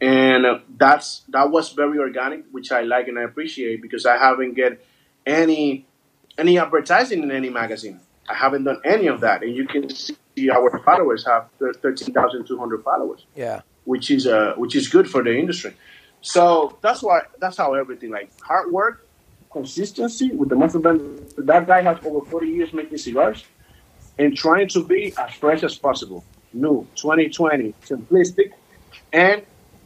[0.00, 4.16] and uh, that's that was very organic, which I like and I appreciate because I
[4.16, 4.84] haven't get
[5.26, 5.86] any
[6.38, 8.00] any advertising in any magazine.
[8.28, 11.48] I haven't done any of that, and you can see our followers have
[11.82, 13.60] thirteen thousand two hundred followers Yeah.
[13.84, 15.74] which is uh, which is good for the industry.
[16.20, 19.06] So that's why that's how everything like hard work,
[19.50, 21.00] consistency with the muscle band.
[21.36, 23.44] That guy has over forty years making cigars,
[24.18, 28.52] and trying to be as fresh as possible, new, 2020, simplistic,
[29.12, 29.42] and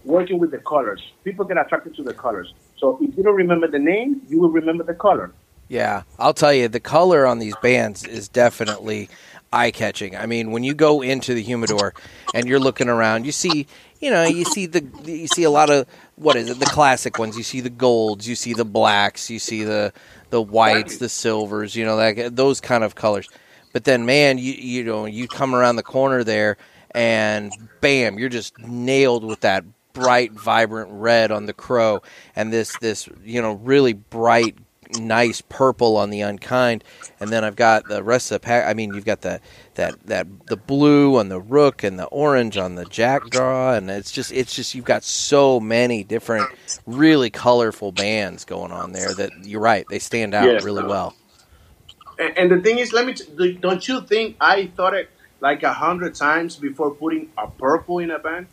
[0.06, 1.02] working with the colors.
[1.24, 2.54] People get attracted to the colors.
[2.78, 5.32] So if you don't remember the name, you will remember the color.
[5.68, 9.10] Yeah, I'll tell you, the color on these bands is definitely
[9.52, 10.16] eye catching.
[10.16, 11.92] I mean, when you go into the humidor
[12.34, 13.66] and you're looking around, you see,
[14.00, 16.60] you know, you see the you see a lot of what is it?
[16.60, 17.36] The classic ones.
[17.36, 19.92] You see the golds, you see the blacks, you see the
[20.30, 23.28] the whites, the silvers, you know, that those kind of colors.
[23.72, 26.58] But then, man, you you know, you come around the corner there,
[26.92, 29.64] and bam, you're just nailed with that
[29.96, 32.02] bright, vibrant red on the crow,
[32.34, 34.56] and this this you know really bright
[35.00, 36.84] nice purple on the unkind,
[37.18, 38.66] and then I've got the rest of the pack.
[38.68, 39.40] I mean, you've got the
[39.74, 44.12] that that the blue on the rook and the orange on the jackdaw, and it's
[44.12, 46.48] just it's just you've got so many different
[46.86, 50.60] really colorful bands going on there that you're right they stand out Yeah.
[50.62, 51.14] really well.
[52.18, 53.14] And, and the thing is, let me.
[53.14, 57.98] T- don't you think I thought it like a hundred times before putting a purple
[57.98, 58.46] in a band?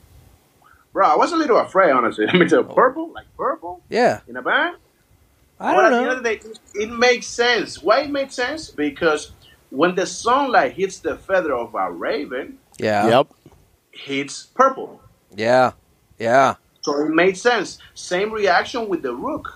[0.94, 2.26] Bro, I was a little afraid, honestly.
[2.28, 4.78] Let me tell you, purple, like purple Yeah, in a band.
[5.60, 6.10] I but don't at the know.
[6.10, 6.42] end of the day,
[6.76, 7.82] it makes sense.
[7.84, 8.72] Why it makes sense?
[8.72, 9.34] Because
[9.70, 13.30] when the sunlight hits the feather of a raven, Yeah, Yep.
[13.92, 15.02] hits purple.
[15.36, 15.74] yeah,
[16.20, 17.80] yeah, So it made sense.
[17.96, 19.48] Same reaction with the rook.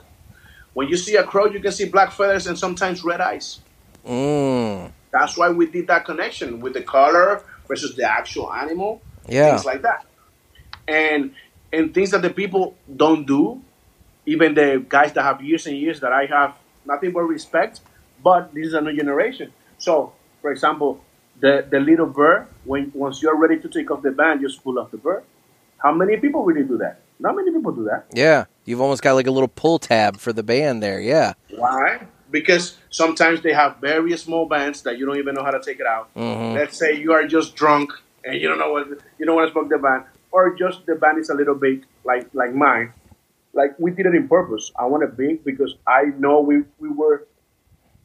[0.73, 3.61] When you see a crow, you can see black feathers and sometimes red eyes.
[4.05, 9.49] mm, That's why we did that connection with the color versus the actual animal, yeah,
[9.49, 10.05] things like that.
[10.87, 11.33] And
[11.73, 13.61] and things that the people don't do,
[14.25, 17.81] even the guys that have years and years that I have nothing but respect,
[18.23, 19.51] but this is a new generation.
[19.77, 21.03] So, for example,
[21.39, 24.79] the, the little bird, when once you're ready to take off the band, just pull
[24.79, 25.23] off the bird.
[25.77, 27.01] How many people really do that?
[27.19, 28.05] Not many people do that.
[28.13, 28.45] yeah.
[28.65, 30.99] You've almost got like a little pull tab for the band there.
[30.99, 32.01] Yeah, Why?
[32.29, 35.79] Because sometimes they have very small bands that you don't even know how to take
[35.79, 36.09] it out.
[36.15, 37.91] hmm Let's say you are just drunk
[38.25, 38.87] and you don't know what
[39.19, 41.85] you don't want to smoke the band, or just the band is a little big,
[42.03, 42.93] like like mine.
[43.53, 44.71] Like we did it in purpose.
[44.77, 47.27] I want to big because I know we we were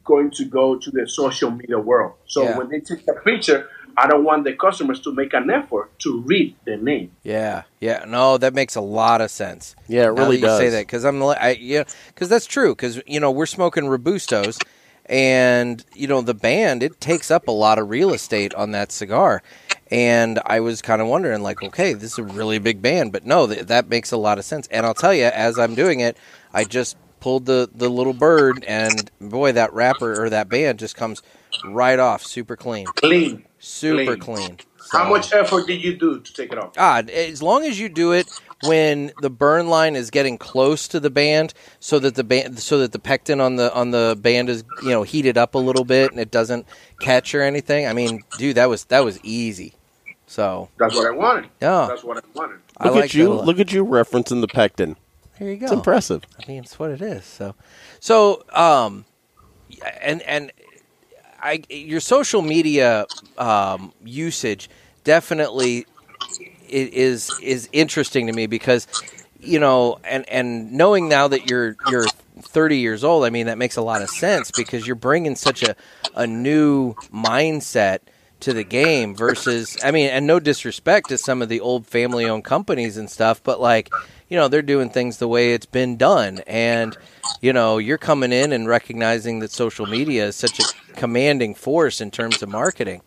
[0.03, 2.13] going to go to the social media world.
[2.25, 2.57] So Yeah.
[2.57, 6.21] when they take the picture, I don't want the customers to make an effort to
[6.25, 7.11] read the name.
[7.23, 9.75] Yeah, yeah, no, that makes a lot of sense.
[9.87, 10.57] Yeah, it Now really that you does.
[10.57, 12.73] say that because I'm, li- I, yeah, because that's true.
[12.75, 14.59] Because you know we're smoking robustos,
[15.07, 18.91] and you know the band it takes up a lot of real estate on that
[18.91, 19.41] cigar,
[19.91, 23.25] and I was kind of wondering like, okay, this is a really big band, but
[23.25, 24.67] no, th- that makes a lot of sense.
[24.67, 26.17] And I'll tell you, as I'm doing it,
[26.53, 30.95] I just pulled the the little bird, and boy, that wrapper or that band just
[30.95, 31.21] comes
[31.65, 33.43] right off, super clean, Clean.
[33.59, 34.19] super Clean.
[34.19, 34.57] clean.
[34.91, 36.73] How much effort did you do to take it off?
[36.77, 38.27] Ah, as long as you do it
[38.63, 42.77] when the burn line is getting close to the band, so that the band, so
[42.79, 45.83] that the pectin on the on the band is you know heated up a little
[45.85, 46.65] bit and it doesn't
[46.99, 47.85] catch or anything.
[47.87, 49.75] I mean, dude, that was that was easy.
[50.25, 51.49] So That's what I wanted.
[51.61, 52.59] yeah, That's what I wanted.
[52.79, 53.27] I Look like at you.
[53.27, 53.45] that.
[53.45, 54.95] Look at you referencing the pectin.
[55.37, 55.65] Here you go.
[55.65, 56.23] It's impressive.
[56.41, 57.25] I mean, it's what it is.
[57.25, 57.55] So,
[57.99, 59.05] so, um,
[60.01, 60.51] and and
[61.41, 63.05] I your social media
[63.37, 64.69] um, usage
[65.03, 65.85] definitely
[66.39, 68.87] i- is is interesting to me because
[69.39, 72.05] you know, and and knowing now that you're you're
[72.41, 75.63] 30 years old, I mean that makes a lot of sense because you're bringing such
[75.63, 75.75] a
[76.15, 77.99] a new mindset
[78.41, 82.25] to the game versus I mean, and no disrespect to some of the old family
[82.25, 83.89] owned companies and stuff, but like,
[84.29, 86.97] you know, they're doing things the way it's been done and
[87.41, 92.01] you know, you're coming in and recognizing that social media is such a commanding force
[92.01, 93.01] in terms of marketing.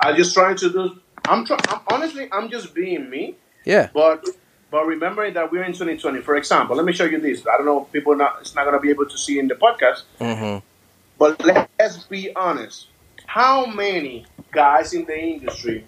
[0.00, 1.00] I just trying to do.
[1.26, 3.36] I'm, try, I'm honestly, I'm just being me.
[3.64, 3.88] Yeah.
[3.92, 4.26] But
[4.70, 6.20] but remembering that we're in 2020.
[6.22, 7.46] For example, let me show you this.
[7.46, 9.54] I don't know, if people not it's not gonna be able to see in the
[9.54, 10.02] podcast.
[10.20, 10.62] Mhm.
[11.18, 12.86] But let's be honest.
[13.26, 15.86] How many guys in the industry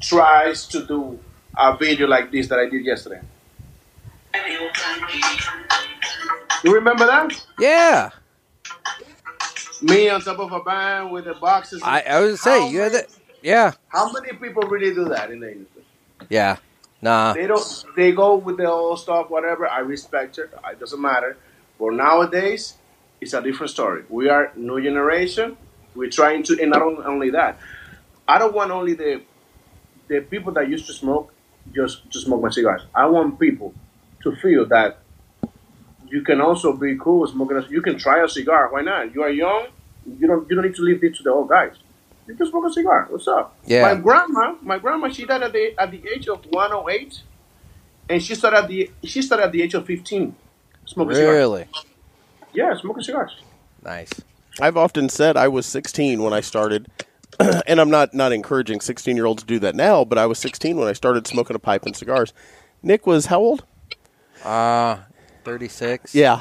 [0.00, 1.18] tries to do
[1.58, 3.20] a video like this that I did yesterday?
[6.62, 7.32] You remember that?
[7.58, 8.10] Yeah.
[9.82, 11.80] Me on top of a band with the boxes.
[11.82, 13.08] I I would say you had that
[13.42, 13.72] yeah.
[13.88, 15.84] How many people really do that in the industry?
[16.28, 16.56] Yeah.
[17.02, 17.32] Nah.
[17.32, 17.84] They don't.
[17.96, 19.66] They go with the old stuff, whatever.
[19.68, 20.50] I respect it.
[20.70, 21.36] It doesn't matter.
[21.78, 22.74] But nowadays,
[23.20, 24.04] it's a different story.
[24.08, 25.56] We are new generation.
[25.94, 27.58] We're trying to, and not only that,
[28.28, 29.22] I don't want only the
[30.08, 31.32] the people that used to smoke
[31.74, 32.82] just to smoke my cigars.
[32.94, 33.74] I want people
[34.22, 34.98] to feel that
[36.08, 37.56] you can also be cool smoking.
[37.56, 38.70] A, you can try a cigar.
[38.72, 39.14] Why not?
[39.14, 39.68] You are young.
[40.04, 40.50] You don't.
[40.50, 41.76] You don't need to leave it to the old guys.
[42.30, 43.08] You can smoke a cigar.
[43.10, 43.56] What's up?
[43.66, 43.82] Yeah.
[43.82, 44.54] My grandma.
[44.62, 45.08] My grandma.
[45.08, 47.22] She died at the at the age of one hundred eight,
[48.08, 50.36] and she started at the she started at the age of fifteen.
[50.86, 51.34] Smoking cigars.
[51.34, 51.66] Really?
[52.54, 53.36] Yeah, smoking cigars.
[53.82, 54.12] Nice.
[54.60, 56.88] I've often said I was 16 when I started,
[57.40, 60.04] and I'm not not encouraging 16 year olds to do that now.
[60.04, 62.32] But I was 16 when I started smoking a pipe and cigars.
[62.82, 63.64] Nick was how old?
[64.44, 64.98] Uh,
[65.44, 66.14] 36.
[66.14, 66.40] Yeah,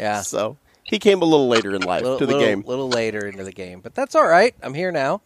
[0.00, 0.20] Yeah.
[0.22, 0.56] so
[0.88, 2.64] he came a little later in life little, to the little, game.
[2.64, 3.80] A little later into the game.
[3.80, 4.54] But that's all right.
[4.62, 5.20] I'm here now.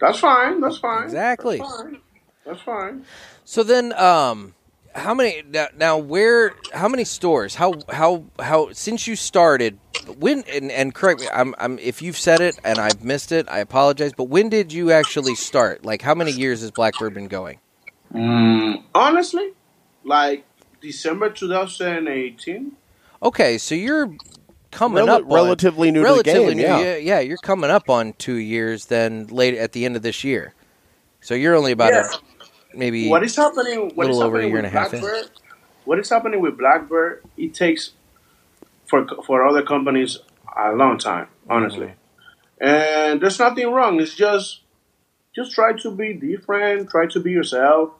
[0.00, 0.60] That's fine.
[0.60, 1.04] That's fine.
[1.04, 1.58] Exactly.
[1.58, 2.00] That's fine.
[2.46, 3.04] That's fine.
[3.44, 4.54] So then, um,
[4.94, 5.98] how many now, now?
[5.98, 6.54] Where?
[6.72, 7.54] How many stores?
[7.54, 7.74] How?
[7.90, 8.24] How?
[8.38, 8.72] How?
[8.72, 9.78] Since you started,
[10.18, 10.44] when?
[10.50, 11.28] And, and correct me.
[11.32, 11.78] I'm, I'm.
[11.78, 14.12] If you've said it and I've missed it, I apologize.
[14.16, 15.84] But when did you actually start?
[15.84, 17.58] Like, how many years has Blackbird been going?
[18.14, 19.50] Mm, honestly,
[20.04, 20.46] like
[20.80, 22.72] December 2018.
[23.22, 24.14] Okay, so you're
[24.76, 26.62] coming Rel- up on- relatively new to the relatively game, new.
[26.62, 26.96] yeah.
[26.96, 28.86] yeah, you're coming up on two years.
[28.86, 30.54] Then late at the end of this year,
[31.20, 32.08] so you're only about Yeah.
[32.12, 33.92] a, maybe What is happening?
[33.94, 35.00] What is little over a happening year with and a half in.
[35.00, 35.30] Blackbird?
[35.84, 37.22] What is happening with Blackbird?
[37.36, 37.92] It takes
[38.86, 40.18] for for other companies
[40.56, 41.86] a long time, honestly.
[42.60, 42.66] Mm-hmm.
[42.66, 44.00] And there's nothing wrong.
[44.00, 44.60] It's just
[45.34, 46.90] just try to be different.
[46.90, 47.90] Try to be yourself,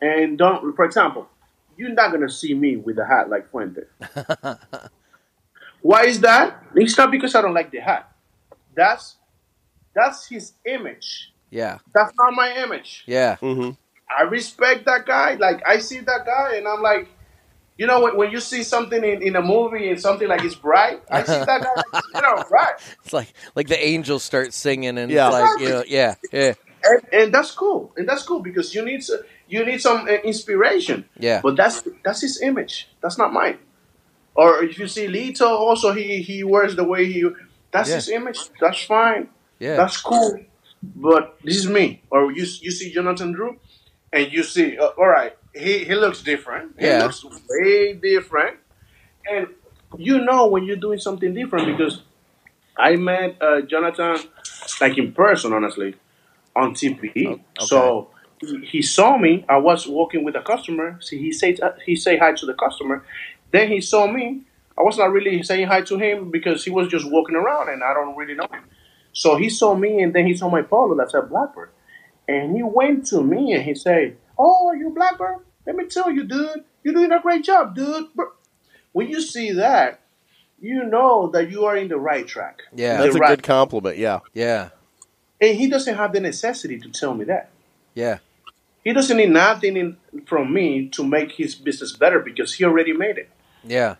[0.00, 0.74] and don't.
[0.76, 1.28] For example,
[1.76, 3.82] you're not gonna see me with a hat like Fuente.
[5.94, 6.60] Why is that?
[6.74, 8.10] It's not because I don't like the hat.
[8.74, 9.16] That's
[9.94, 11.32] that's his image.
[11.50, 13.04] yeah, That's not my image.
[13.06, 13.70] yeah, hmm
[14.10, 15.34] I respect that guy.
[15.34, 17.08] Like I see that guy, and I'm like,
[17.78, 20.56] you know, when, when you see something in, in a movie and something like it's
[20.56, 24.52] bright, I see that guy, like, you know, bright, It's like like the angels start
[24.52, 25.28] singing and Yeah.
[25.28, 26.54] like you know, yeah, yeah,
[26.84, 30.12] and, and that's cool, and that's cool because you need s- you need some uh,
[30.24, 31.08] inspiration.
[31.18, 31.40] yeah.
[31.42, 32.88] But that's that's his image.
[33.02, 33.58] That's not mine.
[34.34, 37.24] Or if you see Lito, also he he wears the way he.
[37.72, 37.96] That's Yeah.
[37.96, 38.38] his image.
[38.60, 39.28] That's fine.
[39.58, 39.76] Yeah.
[39.76, 40.40] That's cool.
[40.82, 42.02] But this is me.
[42.10, 43.58] Or you you see Jonathan Drew,
[44.12, 46.74] and you see, uh, all right, he he looks different.
[46.78, 47.02] He Yeah.
[47.04, 48.58] looks way different.
[49.30, 49.48] And
[49.96, 52.02] you know when you're doing something different because
[52.76, 54.18] I met uh, Jonathan
[54.80, 55.94] like in person, honestly,
[56.56, 57.26] on TPE.
[57.28, 57.66] Oh, okay.
[57.66, 59.44] So he, he saw me.
[59.48, 60.98] I was walking with a customer.
[61.00, 63.04] See, he said he say hi to the customer.
[63.54, 64.42] Then he saw me.
[64.76, 67.84] I was not really saying hi to him because he was just walking around and
[67.84, 68.64] I don't really know him.
[69.12, 71.70] So he saw me and then he saw my polo that said Blackbird.
[72.26, 75.38] And he went to me and he said, Oh, you Blackbird?
[75.66, 78.08] Let me tell you, dude, you're doing a great job, dude.
[78.90, 80.00] When you see that,
[80.60, 82.62] you know that you are in the right track.
[82.74, 82.96] Yeah.
[82.98, 83.98] That's a right- good compliment.
[83.98, 84.18] Yeah.
[84.32, 84.70] yeah,
[85.40, 87.50] And he doesn't have the necessity to tell me that.
[87.94, 88.18] yeah,
[88.82, 92.92] He doesn't need nothing in, from me to make his business better because he already
[92.92, 93.30] made it.
[93.66, 93.96] Yeah,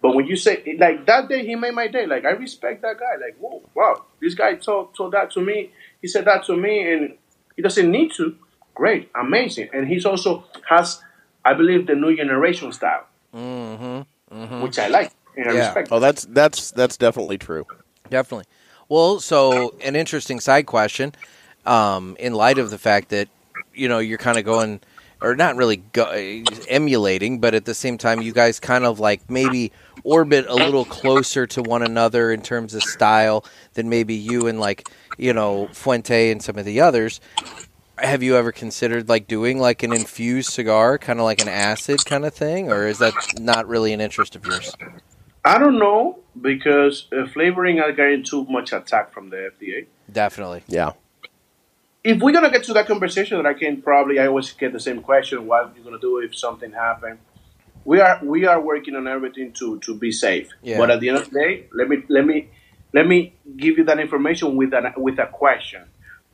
[0.00, 2.06] But when you say like that day, he made my day.
[2.06, 3.24] Like I respect that guy.
[3.24, 5.70] Like whoa, wow, this guy told told that to me.
[6.00, 7.14] He said that to me, and
[7.56, 8.36] he doesn't need to.
[8.74, 11.02] Great, amazing, and he's also has,
[11.44, 14.62] I believe, the new generation style, mm-hmm.
[14.62, 15.66] which I like and I Yeah.
[15.66, 15.88] respect.
[15.90, 17.66] Oh, that's that's that's definitely true.
[18.08, 18.46] definitely.
[18.88, 21.14] Well, so an interesting side question,
[21.66, 23.28] um, in light of the fact that
[23.74, 24.80] you know you're kind of going,
[25.22, 26.10] or not really go,
[26.68, 29.72] emulating, but at the same time you guys kind of like maybe
[30.04, 34.58] orbit a little closer to one another in terms of style than maybe you and
[34.58, 37.20] like you know Fuente and some of the others.
[37.98, 42.04] Have you ever considered like doing like an infused cigar, kind of like an acid
[42.04, 44.74] kind of thing, or is that not really an interest of yours?
[45.44, 49.86] I don't know because uh, flavoring are getting too much attack from the FDA.
[50.10, 50.62] Definitely.
[50.66, 50.92] Yeah.
[52.04, 54.80] If we're gonna get to that conversation, that I can probably I always get the
[54.80, 57.18] same question: What you gonna do if something happen?
[57.84, 60.48] We are we are working on everything to to be safe.
[60.62, 60.78] Yeah.
[60.78, 62.48] But at the end of the day, let me let me
[62.92, 65.82] let me give you that information with an with a question.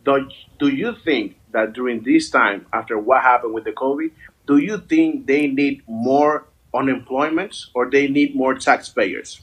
[0.05, 4.11] Do do you think that during this time, after what happened with the COVID,
[4.47, 9.41] do you think they need more unemployment or they need more taxpayers?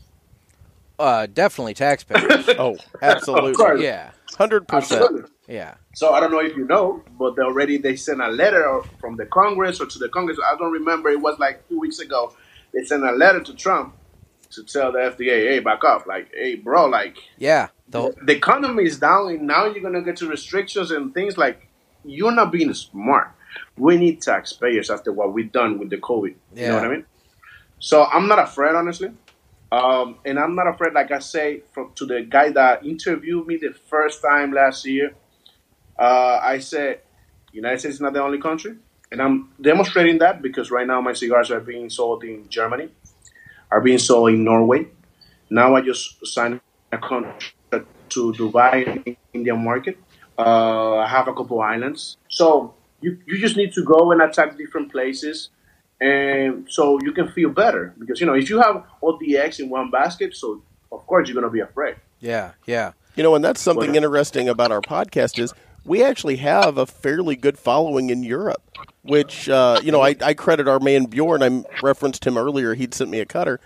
[0.97, 2.49] Uh, definitely taxpayers.
[2.59, 3.83] Oh, absolutely.
[3.83, 5.01] Yeah, Hundred percent.
[5.01, 5.31] Absolutely.
[5.47, 5.75] yeah.
[5.95, 9.15] So I don't know if you know, but they already they sent a letter from
[9.15, 10.37] the Congress or to the Congress.
[10.45, 11.09] I don't remember.
[11.09, 12.35] It was like two weeks ago.
[12.73, 13.95] They sent a letter to Trump
[14.51, 16.05] to tell the FDA, "Hey, back up!
[16.05, 20.17] Like, hey, bro, like Yeah, the, the economy is down, and now you're gonna get
[20.17, 21.65] to restrictions and things like
[22.03, 23.31] you're not being smart."
[23.77, 26.35] We need taxpayers after what we've done with the COVID.
[26.65, 27.05] You know what I mean?
[27.79, 29.11] So I'm not afraid, honestly.
[29.71, 33.55] Um, and I'm not afraid, like I say, from, to the guy that interviewed me
[33.55, 35.13] the first time last year.
[35.97, 37.01] Uh, I said,
[37.51, 38.75] United States is not the only country.
[39.11, 42.89] And I'm demonstrating that because right now my cigars are being sold in Germany,
[43.71, 44.87] are being sold in Norway.
[45.49, 46.59] Now I just signed
[46.91, 47.53] a contract
[48.09, 49.97] to Dubai, Indian market.
[50.37, 52.17] Uh, I have a couple islands.
[52.29, 55.49] So you, you just need to go and attack different places.
[56.01, 59.59] And so you can feel better because, you know, if you have all the eggs
[59.59, 61.95] in one basket, so of course you're going to be afraid.
[62.19, 62.91] Yeah, yeah.
[63.15, 65.53] You know, and that's something What- interesting about our podcast is
[65.85, 68.63] we actually have a fairly good following in Europe,
[69.03, 71.43] which uh, you know I, I credit our man Bjorn.
[71.43, 72.73] I referenced him earlier.
[72.73, 73.59] He'd sent me a cutter,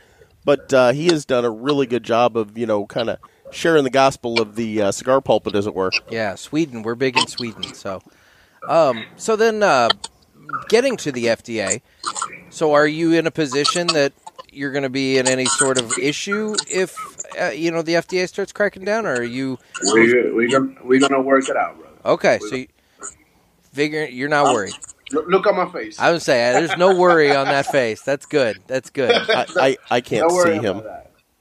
[0.43, 3.19] but uh, he has done a really good job of you know kind of
[3.51, 5.91] sharing the gospel of the uh, cigar pulpit, as it were.
[6.09, 6.83] Yeah, Sweden.
[6.83, 7.63] We're big in Sweden.
[7.73, 8.01] So,
[8.67, 9.89] um, so then uh,
[10.67, 11.81] getting to the FDA.
[12.49, 14.13] So, are you in a position that
[14.51, 16.95] you're going to be in any sort of issue if
[17.39, 20.99] uh, you know the FDA starts cracking down, or are you We're, we're, gonna, we're
[20.99, 21.88] going to work it out, brother.
[22.05, 22.39] Okay?
[22.49, 22.67] So, you,
[23.71, 24.73] figure you're not worried.
[25.11, 25.99] Look, look at my face.
[25.99, 28.01] I would say there's no worry on that face.
[28.01, 28.59] That's good.
[28.67, 29.11] That's good.
[29.11, 30.83] I, I, I can't Don't see him.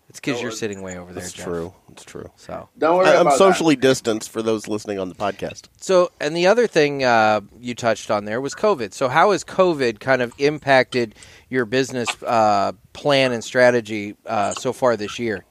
[0.09, 1.23] It's because you're sitting way over there.
[1.23, 1.45] It's Jeff.
[1.45, 1.75] true.
[1.93, 2.31] It's true.
[2.37, 5.65] So, Don't worry I, I'm about socially distanced for those listening on the podcast.
[5.77, 8.95] so, and the other thing uh, you touched on there was COVID.
[8.95, 11.15] So, how has COVID kind of impacted
[11.51, 15.45] your business uh, plan and strategy uh, so far this year?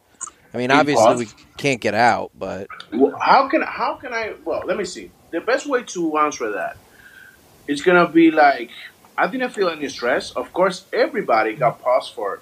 [0.58, 1.28] I mean, obviously we
[1.58, 2.68] can't get out, but.
[2.92, 4.34] Well, How can how can I?
[4.44, 5.12] Well, let me see.
[5.32, 6.78] The best way to answer that
[7.68, 8.72] is gonna be like
[9.18, 10.32] I didn't feel any stress.
[10.32, 12.40] Of course, everybody got paused for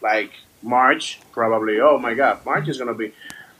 [0.00, 0.32] like
[0.62, 1.80] March, probably.
[1.80, 3.12] Oh my God, March is gonna be.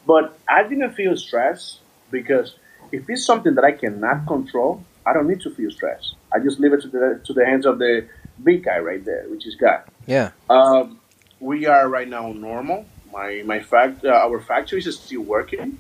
[0.07, 1.81] But I didn't feel stress
[2.11, 2.57] because
[2.93, 6.15] if it's something that I cannot control, I don't need to feel stress.
[6.33, 8.07] I just leave it to the to the hands of the
[8.43, 9.83] big guy right there, which is God.
[10.07, 11.01] yeah, Um,
[11.41, 12.87] we are right now normal.
[13.17, 15.79] My my fact uh, our factories is still working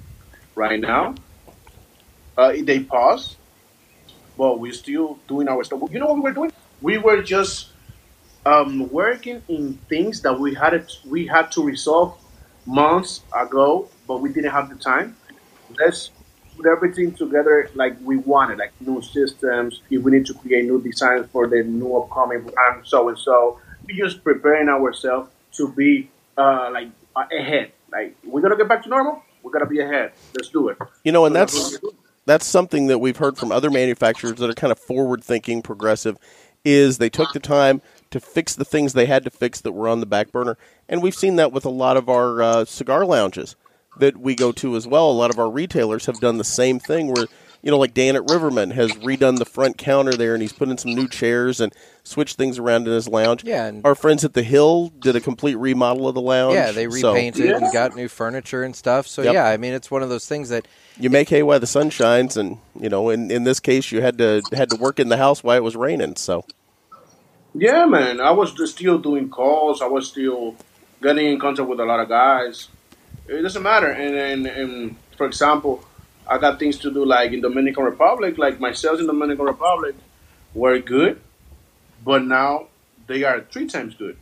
[0.55, 1.15] right now.
[2.35, 3.37] Uh, they paused,
[4.39, 5.83] but we're still doing our stuff.
[5.93, 6.53] You know what we were doing?
[6.81, 7.73] We were just
[8.47, 12.17] um, working in things that we had it, we had to resolve
[12.65, 15.15] months ago, but we didn't have the time.
[15.79, 16.11] Let's
[16.57, 19.83] put everything together like we wanted, like new systems.
[19.91, 23.61] If we need to create new designs for the new upcoming brand, so and so.
[23.87, 25.29] We're just preparing ourselves
[25.59, 26.09] to be
[26.39, 26.89] uh, like
[27.31, 27.73] ahead.
[27.91, 29.23] Like we're gonna get back to normal.
[29.43, 30.13] We're gonna be ahead.
[30.35, 30.79] Let's do it.
[31.05, 31.79] You know, and So that's
[32.27, 36.19] that's something that we've heard from other manufacturers that are kind of forward thinking, progressive,
[36.65, 39.89] is they took the time to fix the things they had to fix that were
[39.89, 40.59] on the back burner,
[40.89, 43.57] and we've seen that with a lot of our uh, cigar lounges
[43.99, 45.11] that we go to as well.
[45.11, 47.27] A lot of our retailers have done the same thing where.
[47.63, 50.69] You know, like Dan at Riverman has redone the front counter there, and he's put
[50.69, 51.75] in some new chairs and
[52.07, 53.43] switched things around in his lounge.
[53.45, 56.55] Yeah, and- our friends at the Hill did a complete remodel of the lounge.
[56.55, 57.57] yeah, they So, repainted Yeah.
[57.57, 59.09] and got new furniture and stuff.
[59.09, 59.35] So Yep.
[59.35, 60.67] yeah, I mean, it's one of those things that
[61.01, 64.01] you make hay while the sun shines, and you know, in, in this case, you
[64.03, 66.15] had to had to work in the house while it was raining.
[66.17, 66.45] So
[67.55, 68.21] Yeah, man.
[68.21, 69.81] I was just still doing calls.
[69.83, 70.55] I was still
[71.03, 72.69] getting in contact with a lot of guys.
[73.29, 73.89] It doesn't matter.
[73.91, 75.83] And and, and for example,
[76.29, 78.39] I got things to do like in Dominican Republic.
[78.39, 79.95] Like my sales in Dominican Republic
[80.55, 81.21] were good,
[82.07, 82.69] but now
[83.09, 84.17] they are three times good.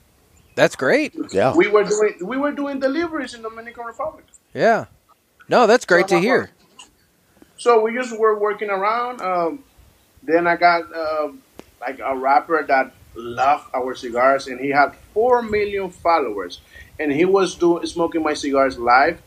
[0.57, 1.15] that's great.
[1.31, 4.25] yeah, We were doing we were doing deliveries in Dominican Republic.
[4.55, 4.87] Yeah,
[5.49, 6.51] no, that's great to hear.
[7.57, 9.21] So we just were working around.
[9.21, 9.65] Um,
[10.23, 11.29] then I got uh,
[11.81, 16.61] like a rapper that loved our cigars, and he had four million followers,
[16.99, 19.21] and he was doing smoking my cigars live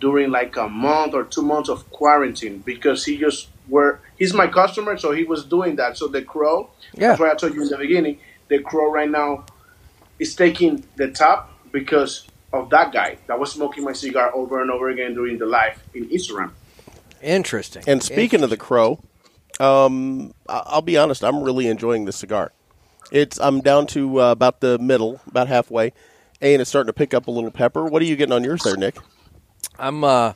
[0.00, 4.46] during like a month or two months of quarantine because he just were he's my
[4.46, 5.96] customer, so he was doing that.
[5.96, 9.10] So the crow, Yeah, that's why I told you in the beginning, the crow right
[9.10, 9.44] now
[10.18, 14.70] is taking the top because of that guy that was smoking my cigar over and
[14.70, 16.50] over again during the live in Instagram.
[17.22, 17.82] interesting.
[17.86, 19.00] And speaking of the crow,
[19.60, 22.52] um, I- I'll be honest, I'm really enjoying this cigar.
[23.10, 25.92] It's I'm down to uh, about the middle, about halfway,
[26.40, 27.84] and it's starting to pick up a little pepper.
[27.84, 28.96] What are you getting on yours there, Nick?
[29.78, 30.32] I'm uh,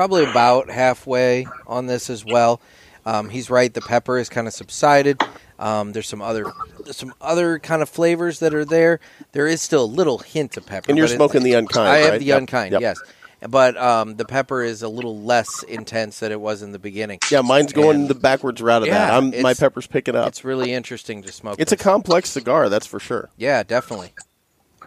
[0.00, 2.58] probably about halfway on this as well.
[3.04, 3.74] Um, he's right.
[3.74, 5.20] The pepper has kind of subsided.
[5.58, 6.46] Um, there's some other
[6.84, 8.98] there's some other kind of flavors that are there.
[9.32, 10.86] There is still a little hint of pepper.
[10.88, 11.86] And you're but it- smoking the unkind.
[11.86, 12.18] I have right?
[12.18, 12.80] the Yep, unkind, yep.
[12.80, 12.98] yes.
[13.46, 17.18] But um, the pepper is a little less intense than it was in the beginning.
[17.30, 19.08] Yeah, mine's going And the backwards route of that.
[19.08, 20.28] Yeah, I'm, my pepper's picking up.
[20.28, 21.56] It's really interesting to smoke.
[21.58, 23.28] It's a complex cigar, that's for sure.
[23.36, 24.14] yeah, definitely.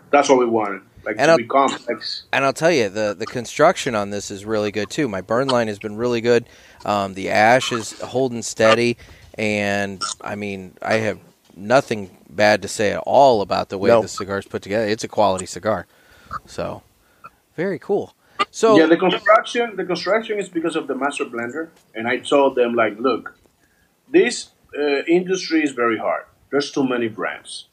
[0.09, 2.23] That's what we wanted, like And to complex.
[2.31, 5.07] And I'll tell you, the the construction on this is really good too.
[5.07, 6.45] My burn line has been really good.
[6.85, 8.97] Um, the ash is holding steady,
[9.37, 11.19] and I mean, I have
[11.55, 14.01] nothing bad to say at all about the way No.
[14.01, 14.87] the is put together.
[14.87, 15.85] It's a quality cigar,
[16.45, 16.81] so
[17.55, 18.15] very cool.
[18.51, 22.55] So yeah, the construction the construction is because of the master blender, and I told
[22.55, 23.37] them like, look,
[24.09, 26.25] this uh, industry is very hard.
[26.49, 27.67] There's too many brands.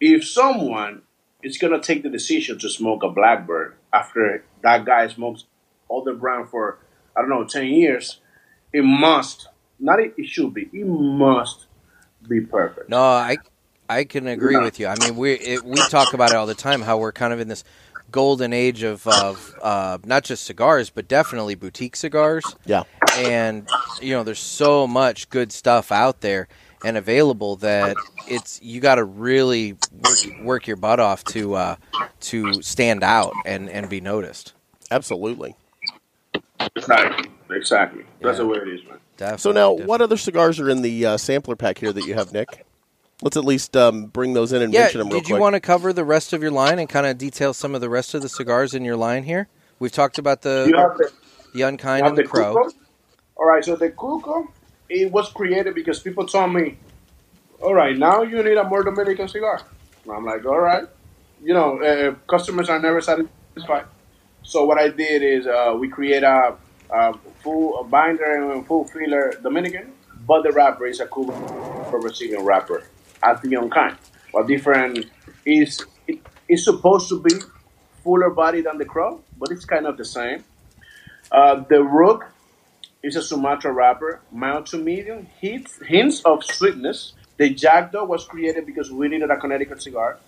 [0.00, 1.02] If someone
[1.42, 5.44] is gonna take the decision to smoke a Blackbird after that guy smokes
[5.88, 6.78] all the brand for
[7.16, 8.20] I don't know ten years,
[8.72, 11.66] it must not it, it should be it must
[12.28, 12.88] be perfect.
[12.88, 13.38] No, I
[13.88, 14.62] I can agree Yeah.
[14.62, 14.86] with you.
[14.86, 17.40] I mean, we it, we talk about it all the time how we're kind of
[17.40, 17.64] in this
[18.12, 22.44] golden age of of uh, not just cigars, but definitely boutique cigars.
[22.66, 22.84] Yeah.
[23.18, 23.68] And
[24.00, 26.46] you know, there's so much good stuff out there
[26.84, 27.96] and available that
[28.28, 31.76] it's you got to really work, work your butt off to uh,
[32.20, 34.52] to stand out and and be noticed.
[34.90, 35.54] Absolutely.
[36.76, 38.04] Exactly, exactly.
[38.20, 38.44] That's Yeah.
[38.44, 38.98] the way it is, man.
[39.16, 39.86] Definitely, So now, definitely.
[39.86, 42.64] what other cigars are in the uh, sampler pack here that you have, Nick?
[43.22, 45.40] Let's at least um, bring those in and Yeah, mention them real did you quick.
[45.42, 47.90] want to cover the rest of your line and kind of detail some of the
[47.90, 49.48] rest of the cigars in your line here?
[49.78, 51.10] We've talked about the the
[51.52, 52.54] the unkind Now and the crow.
[52.54, 52.72] Cuco-
[53.36, 54.48] All right, so the Cuco,
[54.90, 56.76] it was created because people told me,
[57.62, 59.62] all right, now you need a more Dominican cigar.
[60.04, 60.84] And I'm like, all right.
[61.42, 63.84] You know, uh, customers are never satisfied.
[64.42, 66.56] So what I did is uh, we create a,
[66.90, 69.92] a full a binder and full filler Dominican,
[70.26, 71.40] but the wrapper is a Cuban
[71.90, 72.82] Brazilian wrapper
[73.22, 73.96] at the Unkind.
[74.32, 75.06] What different
[75.46, 76.18] is it,
[76.48, 77.34] it's supposed to be
[78.02, 80.44] fuller body than the crow, but it's kind of the same.
[81.30, 82.26] Uh, the rook
[83.02, 87.14] is a Sumatra wrapper, mild to medium, hints, hints of sweetness.
[87.38, 90.18] The Jackdaw was created because we needed a Connecticut cigar.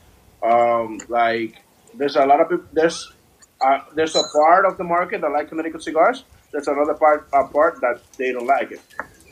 [0.43, 1.57] Um, like,
[1.95, 3.12] there's a lot of people, there's
[3.61, 6.25] uh, there's a part of the market that like Connecticut cigars.
[6.51, 8.81] There's another part a part that they don't like it.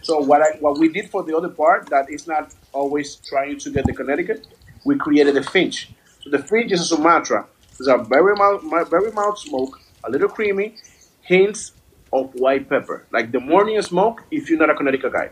[0.02, 3.58] So what I what we did for the other part that is not always trying
[3.58, 4.46] to get the Connecticut,
[4.84, 5.90] we created the Finch.
[6.22, 7.46] So the Finch is a Sumatra.
[7.70, 10.76] It's a very mild, very mild smoke, a little creamy,
[11.22, 11.72] hints
[12.12, 13.06] of white pepper.
[13.12, 15.30] Like the morning smoke if you're not a Connecticut guy.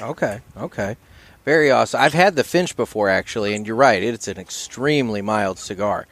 [0.00, 0.96] Okay, okay.
[1.44, 2.00] Very awesome.
[2.00, 4.02] I've had the Finch before, actually, and you're right.
[4.02, 6.06] It's an extremely mild cigar.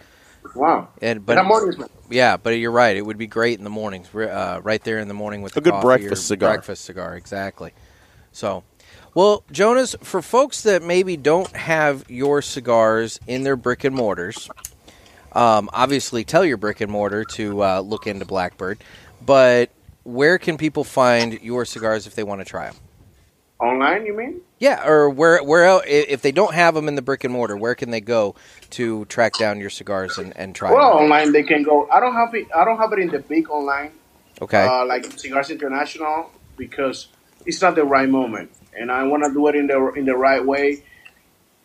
[0.54, 0.88] Wow.
[1.02, 1.90] And But but morning smoke.
[2.10, 2.96] yeah, but you're right.
[2.96, 5.54] It would be great in the mornings, uh, right there in the morning with A
[5.56, 6.54] the good coffee breakfast or cigar.
[6.54, 7.72] Breakfast cigar, exactly.
[8.32, 8.64] So,
[9.14, 14.48] well, Jonas, for folks that maybe don't have your cigars in their brick and mortars,
[15.32, 18.78] um, obviously tell your brick and mortar to uh, look into Blackbird.
[19.24, 19.70] But
[20.08, 22.76] where can people find your cigars if they want to try them?
[23.60, 24.40] Online, you mean?
[24.58, 27.32] Yeah, or where where el- i- if they don't have them in the brick and
[27.32, 28.34] mortar, where can they go
[28.70, 31.04] to track down your cigars and, and try Well, them?
[31.04, 31.88] online they can go.
[31.90, 32.46] I don't have it.
[32.54, 33.92] I don't have it in the big online,
[34.40, 37.08] Okay, uh, like Cigars International, because
[37.46, 40.16] it's not the right moment, and I want to do it in the in the
[40.16, 40.82] right way,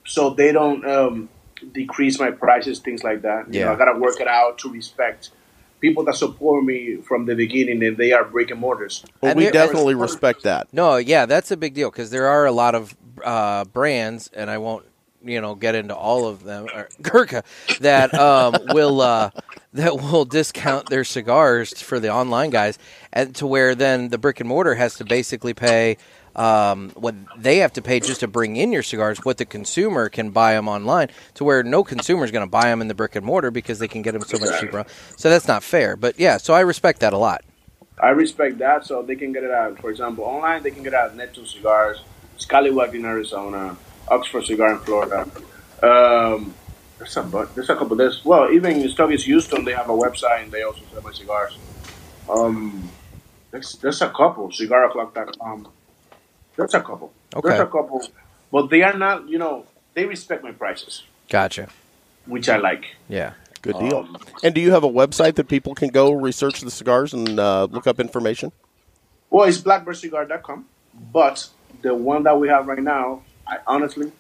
[0.06, 1.30] so they don't um,
[1.74, 3.54] decrease my prices, things like that.
[3.54, 3.74] You know, Yeah.
[3.74, 5.30] I gotta work it out to respect
[5.84, 9.04] people that support me from the beginning, and they are brick and mortars.
[9.22, 10.68] well, And we definitely respect that.
[10.72, 14.50] no, yeah, that's a big deal because there are a lot of uh, brands, and
[14.50, 14.86] I won't
[15.26, 17.44] you know get into all of them, or Gurkha
[17.82, 19.32] that um, will uh,
[19.74, 22.80] that will discount their cigars for the online guys,
[23.12, 25.98] and to where then the brick and mortar has to basically pay.
[26.36, 30.10] Um, what they have to pay just to bring in your cigars, what the consumer
[30.10, 32.96] can buy them online, to where no consumer is going to buy them in the
[32.96, 34.86] brick and mortar because they can get them so much cheaper.
[35.18, 35.96] So that's not fair.
[35.96, 37.44] But yeah, so I respect that a lot.
[38.02, 39.80] I respect that, so they can get it out.
[39.80, 42.02] For example, online they can get out Neptune Cigars,
[42.38, 43.78] Scallywag in Arizona,
[44.08, 45.30] Oxford Cigar in Florida.
[45.84, 46.54] Um,
[46.98, 47.96] there's a bu- there's a couple.
[47.96, 51.12] There's well, even in Stubby's Houston, they have a website and they also sell my
[51.12, 51.58] cigars.
[52.30, 52.90] Um,
[53.52, 54.50] there's there's a couple.
[54.50, 55.68] CigarO'clock.com.
[56.56, 57.14] There's a couple.
[57.36, 57.50] Okay.
[57.50, 58.08] There's a couple,
[58.52, 59.28] but they are not.
[59.28, 61.70] You know, they respect my prices, Gotcha.
[62.26, 62.86] which I like.
[63.10, 63.34] Yeah.
[63.62, 64.00] Good deal.
[64.00, 67.40] Um, and do you have a website that people can go research the cigars and
[67.40, 68.52] uh, look up information?
[69.30, 70.66] Well, it's blackbirdcigar.com,
[71.14, 71.48] but
[71.82, 74.12] the one that we have right now, I honestly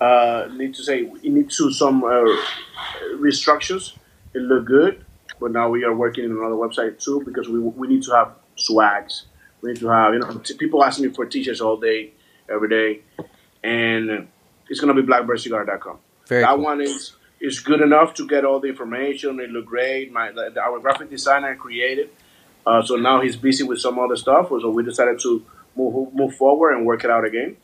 [0.00, 2.24] uh, need to say it needs to some uh,
[3.14, 3.96] restructures.
[4.34, 5.04] It look good,
[5.40, 8.32] but now we are working on another website too because we we need to have
[8.56, 9.26] swags.
[9.62, 12.12] We need to have you know t- people ask me for t-shirts all day,
[12.48, 13.00] every day,
[13.62, 14.28] and
[14.68, 15.98] it's gonna be blackbirdcigar.com.
[16.26, 16.64] Very that cool.
[16.64, 19.40] one is is good enough to get all the information.
[19.40, 20.12] It look great.
[20.12, 22.10] My the, our graphic designer created.
[22.66, 24.48] Uh, so now he's busy with some other stuff.
[24.48, 25.44] So we decided to
[25.76, 27.56] move move forward and work it out again.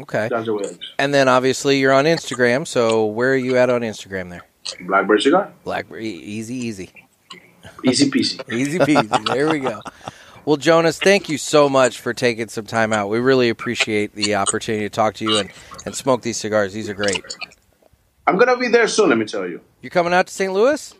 [0.00, 0.28] Okay.
[0.28, 0.76] That's the way.
[0.98, 2.66] And then obviously you're on Instagram.
[2.66, 4.44] So where are you at on Instagram there?
[4.80, 6.06] Blackbird cigar, Blackberry.
[6.06, 6.90] Easy, easy.
[7.84, 8.52] easy peasy.
[8.52, 9.26] Easy peasy.
[9.32, 9.80] there we go.
[10.48, 13.10] Well, Jonas, thank you so much for taking some time out.
[13.10, 15.50] We really appreciate the opportunity to talk to you and,
[15.84, 16.72] and smoke these cigars.
[16.72, 17.22] These are great.
[18.26, 19.10] I'm gonna be there soon.
[19.10, 19.60] Let me tell you.
[19.82, 20.50] You coming out to St.
[20.50, 20.94] Louis?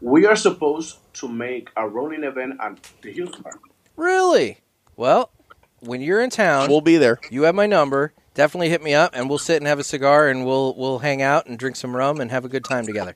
[0.00, 3.60] We are supposed to make a rolling event at the Hilton Park.
[3.94, 4.58] Really?
[4.96, 5.30] Well,
[5.78, 7.20] when you're in town, We'll be there.
[7.30, 8.12] you have my number.
[8.34, 11.22] Definitely hit me up, and we'll sit and have a cigar, and we'll we'll hang
[11.22, 13.14] out and drink some rum and have a good time together.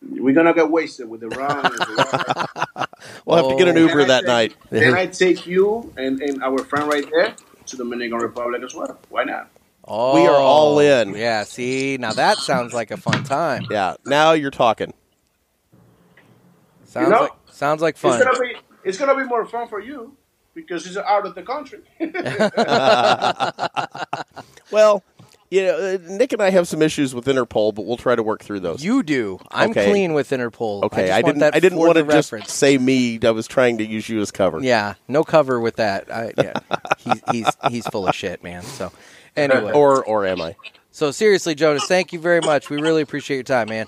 [0.00, 1.64] We're gonna get wasted with the rum.
[1.64, 2.46] and the
[2.76, 2.86] rum.
[3.24, 3.86] We'll have to get an Oh.
[3.86, 4.56] Uber Then I that take- night.
[4.70, 7.34] Then I take you and, and our friend right there
[7.66, 8.98] to the Dominican Republic as well.
[9.08, 9.50] Why not?
[9.84, 11.14] Oh, We are all oh, in.
[11.14, 11.44] Yeah.
[11.44, 13.66] See, now that sounds like a fun time.
[13.70, 13.96] Yeah.
[14.06, 14.92] Now you're talking.
[16.84, 18.20] Sounds know, like sounds like It's fun.
[18.22, 20.16] gonna be it's gonna be more fun for you
[20.54, 21.80] because it's out of the country.
[24.70, 25.02] Well,
[25.50, 28.22] you know, uh, Nick and I have some issues with Interpol, but we'll try to
[28.22, 28.84] work through those.
[28.84, 29.38] You do.
[29.50, 29.88] I'm Okay.
[29.90, 30.82] clean with Interpol.
[30.84, 31.42] okay, just I, didn't.
[31.42, 33.18] I didn't want to just say me.
[33.22, 34.60] I was trying to use you as cover.
[34.60, 36.12] Yeah, no cover with that.
[36.12, 36.52] I, yeah,
[36.98, 38.62] he's he's he's full of shit, man.
[38.62, 38.92] So
[39.36, 40.56] anyway, Or or am I?
[40.90, 42.70] so seriously, Jonas, thank you very much.
[42.70, 43.86] We really appreciate your time, man.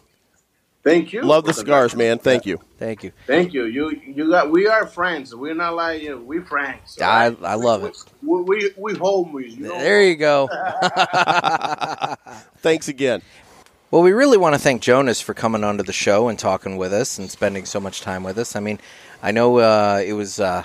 [0.83, 1.23] Thank you.
[1.23, 2.19] Love the for cigars, man.
[2.19, 2.59] Thank you.
[2.79, 3.13] Thank you.
[3.27, 3.65] Thank you.
[3.65, 4.51] You you got.
[4.51, 5.35] We are friends.
[5.35, 6.11] We're not like you.
[6.11, 6.99] Know, we friends.
[7.01, 7.39] I- alright?
[7.43, 8.05] I love we, it.
[8.23, 9.57] We we, we homies.
[9.57, 9.79] You know?
[9.79, 10.49] There you go.
[12.59, 13.21] Thanks again.
[13.91, 16.93] Well, we really want to thank Jonas for coming onto the show and talking with
[16.93, 18.55] us and spending so much time with us.
[18.55, 18.79] I mean,
[19.21, 20.63] I know uh, it was uh,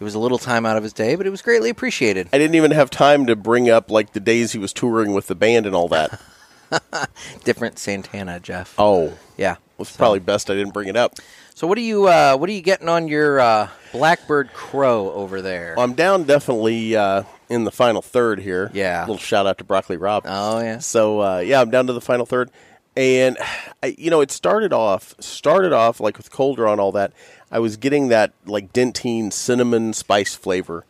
[0.00, 2.28] it was a little time out of his day, but it was greatly appreciated.
[2.32, 5.26] I didn't even have time to bring up like the days he was touring with
[5.26, 6.18] the band and all that.
[7.44, 8.74] Different Santana, Jeff.
[8.78, 9.56] Oh, Yeah.
[9.78, 11.14] it's probably best I didn't bring it up.
[11.54, 15.42] So what are you uh, what are you getting on your uh, Blackbird Crow over
[15.42, 15.74] there?
[15.78, 18.70] I'm down definitely uh, in the final third here.
[18.72, 19.00] Yeah.
[19.02, 20.24] little shout out to Broccoli Rob.
[20.26, 20.78] oh yeah.
[20.78, 22.50] So uh, yeah, I'm down to the final third,
[22.96, 23.36] and
[23.82, 27.12] I, you know it started off started off like with cold draw and all that.
[27.50, 30.86] I was getting that like Dentyne cinnamon spice flavor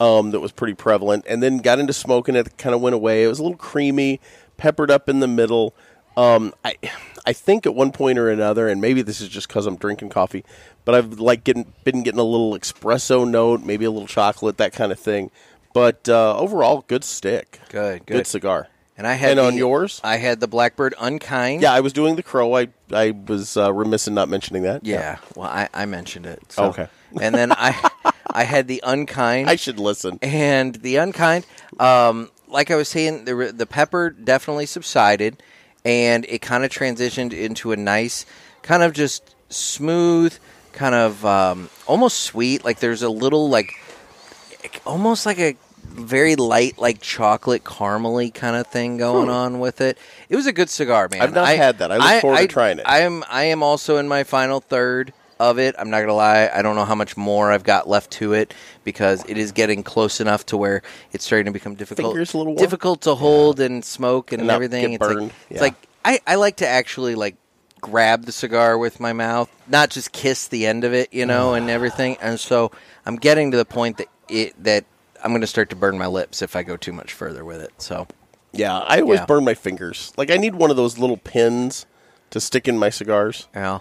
[0.00, 2.58] um, that was pretty prevalent, and then got into smoking it.
[2.58, 3.22] Kind of went away.
[3.22, 4.18] It was a little creamy,
[4.60, 5.74] peppered up in the middle.
[6.16, 6.76] Um, I
[7.26, 10.10] I think at one point or another, and maybe this is just because I'm drinking
[10.10, 10.44] coffee,
[10.84, 14.72] but I've like getting been getting a little espresso note, maybe a little chocolate, that
[14.72, 15.30] kind of thing.
[15.72, 18.26] But uh, overall, good stick, Good, good good.
[18.26, 18.68] cigar.
[18.98, 19.98] And I had And on yours?
[20.04, 21.62] I had the Blackbird Unkind.
[21.62, 22.54] Yeah, I was doing the crow.
[22.54, 24.84] I I was uh, remiss in not mentioning that.
[24.84, 25.16] Yeah.
[25.36, 26.40] Well, I, I mentioned it.
[26.52, 26.64] So.
[26.64, 26.86] Okay.
[27.20, 27.90] and then I
[28.30, 29.48] I had the Unkind.
[29.48, 30.18] I should listen.
[30.20, 31.46] and the unkind
[31.78, 35.42] um, like i was saying the, the pepper definitely subsided
[35.84, 38.26] and it kind of transitioned into a nice
[38.62, 40.36] kind of just smooth
[40.72, 42.64] kind of um, almost sweet.
[42.64, 43.72] Like there's a little like
[44.86, 49.98] almost like a very light like chocolate caramely kind of thing going on with it.
[50.28, 51.22] It was a good cigar man.
[51.22, 51.90] I've not had that.
[51.90, 52.84] I look forward to trying it.
[52.86, 56.48] i am i am also in my final third of it i'm not gonna lie
[56.54, 58.52] i don't know how much more i've got left to it
[58.84, 60.82] because it is getting close enough to where
[61.12, 62.62] it's starting to become difficult Fingers a little warm?
[62.62, 65.20] difficult to hold and smoke and, And not everything get it's burned.
[65.22, 65.60] like it's Yeah.
[65.62, 65.74] like
[66.04, 67.36] I, I like to actually like
[67.80, 71.54] grab the cigar with my mouth not just kiss the end of it you know
[71.54, 71.72] and mm.
[71.72, 72.70] everything and so
[73.06, 74.84] i'm getting to the point that it that
[75.24, 77.60] i'm going to start to burn my lips if i go too much further with
[77.62, 78.06] it so
[78.52, 79.26] Yeah, I always Yeah.
[79.26, 80.12] burn my fingers.
[80.18, 81.86] Like I need one of those little pins
[82.30, 83.46] to stick in my cigars.
[83.54, 83.78] yeah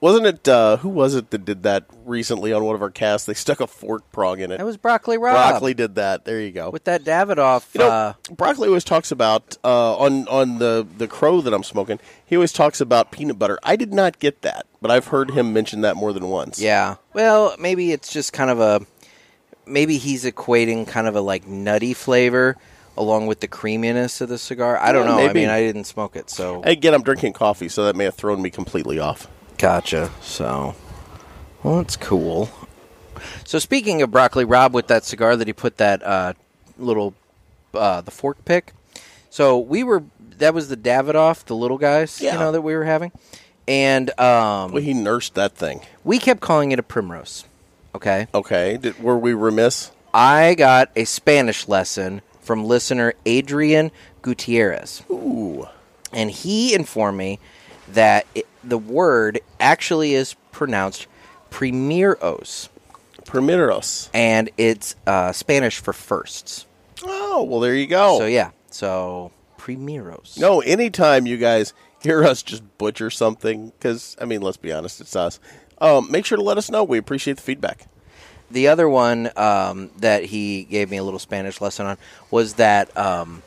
[0.00, 0.46] Wasn't it?
[0.46, 3.26] Uh, who was it that did that recently on one of our casts?
[3.26, 4.58] They stuck a fork prong in it.
[4.58, 6.24] that was broccoli rob Broccoli did that.
[6.24, 6.70] There you go.
[6.70, 11.08] with that davidoff You know, uh, broccoli always talks about uh, on on the the
[11.08, 11.98] crow that I'm smoking.
[12.24, 13.58] He always talks about peanut butter.
[13.64, 16.60] I did not get that, but I've heard him mention that more than once.
[16.60, 16.96] Yeah.
[17.12, 18.80] Well, maybe it's just kind of a
[19.66, 22.56] maybe he's equating kind of a like nutty flavor
[22.96, 24.78] along with the creaminess of the cigar.
[24.78, 25.18] I don't Yeah, know.
[25.18, 25.40] I maybe.
[25.40, 28.40] mean, I didn't smoke it, so Again, I'm drinking coffee, so that may have thrown
[28.42, 29.28] me completely off.
[29.58, 30.10] Gotcha.
[30.22, 30.74] So,
[31.62, 32.50] well, that's cool.
[33.44, 36.32] So, speaking of broccoli, Rob, with that cigar that he put that uh,
[36.78, 37.14] little
[37.74, 38.72] uh, the fork pick.
[39.30, 40.04] So we were
[40.38, 42.32] that was the Davidoff, the little guys, Yeah.
[42.34, 43.12] you know, that we were having,
[43.66, 45.82] and um, Well, he nursed that thing.
[46.04, 47.44] we kept calling it a primrose.
[47.94, 48.26] Okay.
[48.34, 49.90] Okay, did, were we remiss?
[50.14, 53.90] I got a Spanish lesson from listener Adrian
[54.22, 55.66] Gutierrez, Ooh,
[56.12, 57.38] and he informed me
[57.88, 61.06] that it, the word actually is pronounced
[61.50, 62.68] primeros,
[63.24, 64.10] Primeros.
[64.14, 66.66] and it's uh, Spanish for firsts.
[67.04, 68.18] Oh, well, there you go.
[68.18, 70.36] So yeah, so primeros.
[70.38, 75.00] No, anytime you guys hear us just butcher something, because, I mean, let's be honest,
[75.00, 75.40] it's us,
[75.80, 76.84] um, make sure to let us know.
[76.84, 77.86] We appreciate the feedback.
[78.50, 81.98] The other one um, that he gave me a little Spanish lesson on
[82.30, 83.42] was that um,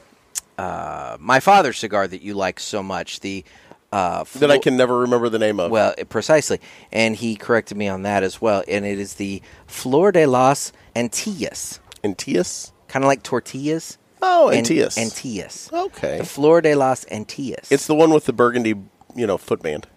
[0.57, 3.43] uh, my father's cigar that you like so much, the
[3.91, 5.69] uh, that I can never remember the name of.
[5.71, 6.59] Well, precisely,
[6.91, 8.63] and he corrected me on that as well.
[8.67, 12.71] And it is the Flor de las Antillas, Antillas.
[12.87, 13.97] kind of like tortillas.
[14.21, 14.97] Oh, An- Antillas.
[14.97, 15.71] Antillas.
[15.73, 16.19] Okay.
[16.19, 17.71] The Flor de las Antillas.
[17.71, 18.75] It's the one with the burgundy,
[19.15, 19.87] you know, footband.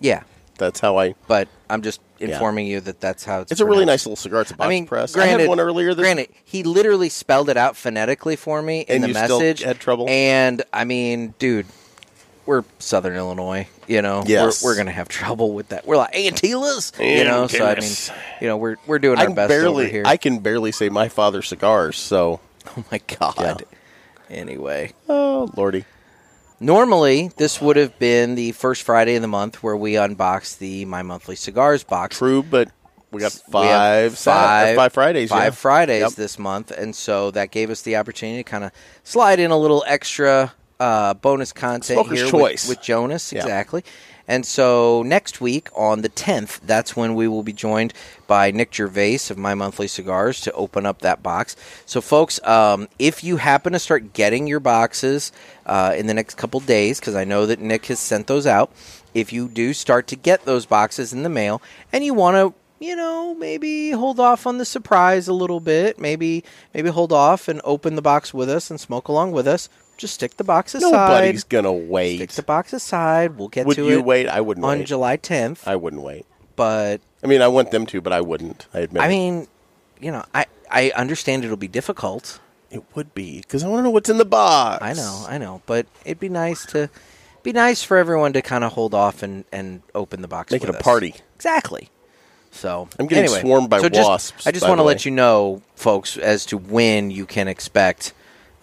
[0.00, 0.22] yeah,
[0.58, 1.14] That's how I.
[1.28, 3.52] but I'm just informing you that that's how it's.
[3.52, 4.40] It's a really nice little cigar.
[4.40, 5.12] It's a box I mean, press.
[5.14, 6.02] granted, I had one earlier this.
[6.02, 9.60] granted, he literally spelled it out phonetically for me in the message.
[9.60, 10.06] had trouble?
[10.08, 11.66] And I mean, dude,
[12.46, 13.68] we're Southern Illinois.
[13.88, 14.62] You know, Yes.
[14.62, 15.86] we're, we're gonna have trouble with that.
[15.86, 17.46] We're like Antillas, you mm, know.
[17.46, 17.90] So I mean,
[18.40, 19.84] you know, we're we're doing I our can best barely.
[19.84, 20.02] over here.
[20.06, 21.96] I can barely say my father cigars.
[21.96, 22.40] So,
[22.76, 23.64] oh my god.
[24.30, 25.84] Anyway, oh lordy.
[26.60, 30.84] normally this would have been the first Friday of the month where we unbox the
[30.84, 32.18] My Monthly Cigars box.
[32.18, 32.68] True, but
[33.12, 34.36] we got five, Sat- uh,
[34.66, 35.30] five, five Fridays.
[35.30, 35.50] five yeah.
[35.50, 36.12] Fridays Yep.
[36.12, 38.72] this month, and so that gave us the opportunity to kind of
[39.04, 42.68] slide in a little extra uh, bonus content Smoker's here choice.
[42.68, 43.40] With, with Jonas, Yeah.
[43.40, 43.84] exactly.
[44.28, 47.94] And so next week on the 10th, that's when we will be joined
[48.26, 51.54] by Nick Gervais of My Monthly Cigars to open up that box.
[51.86, 55.30] So, folks, um, if you happen to start getting your boxes
[55.64, 58.72] uh, in the next couple days, because I know that Nick has sent those out,
[59.14, 61.62] if you do start to get those boxes in the mail
[61.92, 65.98] and you want to you know, maybe hold off on the surprise a little bit.
[65.98, 69.70] Maybe maybe hold off and open the box with us and smoke along with us.
[69.96, 70.90] Just stick the box aside.
[70.92, 72.16] Nobody's gonna wait.
[72.16, 73.36] Stick the box aside.
[73.38, 74.28] We'll get Would to you wait?
[74.28, 74.86] I wouldn't on wait.
[74.86, 75.66] July 10th.
[75.66, 76.26] I wouldn't wait.
[76.54, 78.66] but I mean, I want them to, but I wouldn't.
[78.74, 79.02] I admit.
[79.02, 79.08] I it.
[79.08, 79.48] mean,
[80.00, 82.40] you know, I I understand it'll be difficult.
[82.70, 84.82] it would be because I want to know what's in the box.
[84.82, 86.90] I know, I know, but it'd be nice to
[87.42, 90.52] be nice for everyone to kind of hold off and and open the box.
[90.52, 90.84] Make it with a us.
[90.84, 91.14] party.
[91.36, 91.88] Exactly.
[92.50, 94.86] So I'm getting anyway, swarmed by so just- wasps, I just by want to the
[94.86, 98.12] let you know, folks, as to when you can expect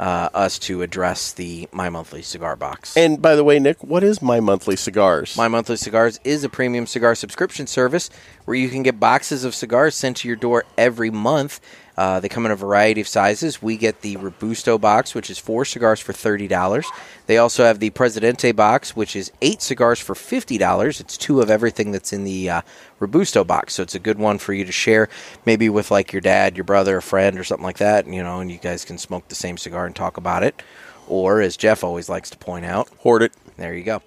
[0.04, 2.98] uh, us to address the My Monthly Cigar Box.
[2.98, 5.38] And by the way, Nick, what is my monthly cigars?
[5.38, 8.10] My Monthly Cigars is a premium cigar subscription service
[8.46, 11.60] where you can get boxes of cigars sent to your door every month.
[11.96, 13.62] Uh, they come in a variety of sizes.
[13.62, 16.84] We get the Robusto box, which is four cigars for $30.
[17.28, 21.00] They also have the Presidente box, which is eight cigars for $50.
[21.00, 22.62] It's two of everything that's in the uh,
[23.00, 23.76] Robusto box.
[23.76, 25.08] So it's a good one for you to share,
[25.46, 28.08] maybe with like your dad, your brother, a friend, or something like that.
[28.08, 30.64] You know, and you guys can smoke the same cigar and talk about it.
[31.08, 33.34] Or, as Jeff always likes to point out, Hoard it.
[33.58, 34.02] there you go.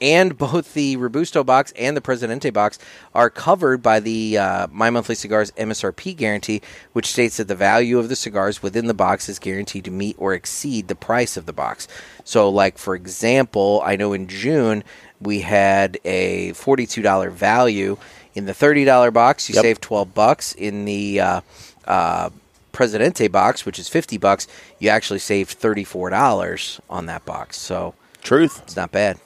[0.00, 2.78] And both the Robusto box and the Presidente box
[3.14, 6.62] are covered by the uh, My Monthly Cigars MSRP guarantee,
[6.94, 10.16] which states that the value of the cigars within the box is guaranteed to meet
[10.18, 11.86] or exceed the price of the box.
[12.24, 14.84] So, like for example, I know in June
[15.20, 17.98] we had a forty-two dollar value
[18.34, 19.48] in the thirty dollar box.
[19.50, 19.62] You Yep.
[19.62, 21.20] save twelve bucks in the.
[21.20, 21.40] Uh,
[21.86, 22.30] uh,
[22.72, 24.46] Presidente box, which is fifty bucks,
[24.78, 27.58] you actually saved thirty four dollars on that box.
[27.58, 28.60] So Truth.
[28.62, 29.18] it's not bad.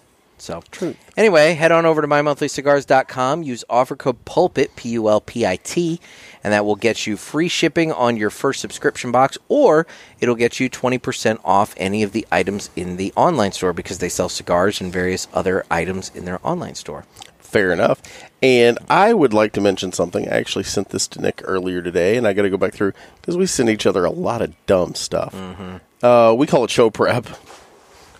[0.45, 0.95] So, True.
[1.17, 3.45] anyway, head on over to mymonthlycigars.com.
[3.45, 5.99] Use offer code PULPIT, P U L P I T,
[6.45, 9.87] and that will get you free shipping on your first subscription box, or
[10.21, 14.11] it'll get you 20% off any of the items in the online store because they
[14.11, 17.07] sell cigars and various other items in their online store.
[17.39, 18.03] Fair enough.
[18.43, 20.29] And I would like to mention something.
[20.29, 22.93] I actually sent this to Nick earlier today, and I got to go back through
[23.19, 25.35] because we send each other a lot of dumb stuff.
[25.35, 26.05] Mm-hmm.
[26.05, 27.27] Uh, we call it show prep.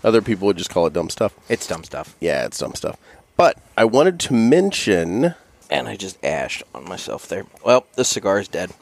[0.05, 1.35] Other people would just call it dumb stuff.
[1.49, 2.15] It's dumb stuff.
[2.21, 2.99] Yeah, it's dumb stuff.
[3.37, 5.35] But I wanted to mention.
[5.71, 7.47] And I just ashed on myself there.
[7.65, 8.73] Well, the cigar is dead.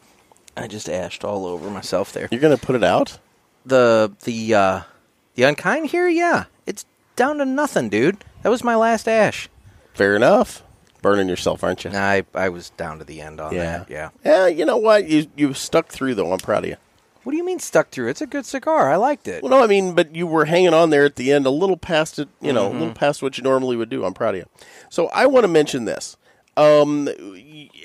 [0.56, 2.28] I just ashed all over myself there.
[2.30, 3.18] You're going to put it out?
[3.64, 4.80] the the uh
[5.36, 9.48] the unkind here yeah it's down to nothing dude that was my last ash
[9.94, 10.62] Fair enough.
[11.02, 11.90] Burning yourself, aren't you?
[11.92, 15.08] I i was down to the end on that yeah Yeah, you know what?
[15.08, 16.32] You you stuck through though.
[16.32, 16.76] I'm proud of you.
[17.24, 19.62] What do you mean stuck through it's a good cigar i liked it Well, no,
[19.62, 22.28] I mean, but you were hanging on there at the end, a little past it,
[22.40, 22.78] you know, a Mm-hmm.
[22.78, 24.04] little past what you normally would do.
[24.04, 24.46] I'm proud of you.
[24.90, 26.16] So I want to mention this.
[26.56, 27.08] Um,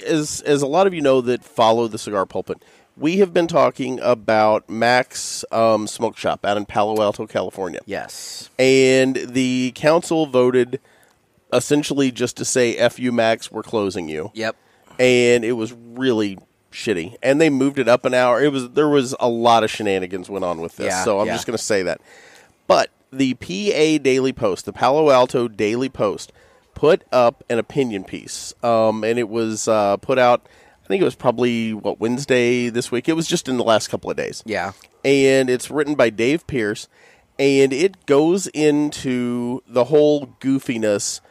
[0.06, 2.62] as as a lot of you know that follow the cigar pulpit,
[2.98, 8.50] we have been talking about Max um, Smoke Shop out in Palo Alto, California, yes
[8.60, 10.80] and the council voted
[11.54, 14.56] essentially just to say "F you, Max, we're closing you." yep
[15.00, 16.38] and it was really
[16.78, 17.16] shitty.
[17.22, 18.42] And they moved it up an hour.
[18.42, 20.88] It was there was a lot of shenanigans went on with this.
[20.88, 21.34] Yeah, so I'm yeah.
[21.34, 22.02] just going to say that.
[22.68, 26.32] But the PA Daily Post, the Palo Alto Daily Post,
[26.74, 30.48] put up an opinion piece, um, and it was uh, put out.
[30.84, 33.10] I think it was probably what Wednesday this week.
[33.10, 34.72] It was just in the last couple of days yeah
[35.08, 36.90] and it's written by Dave Pierce,
[37.40, 41.22] and it goes into the whole goofiness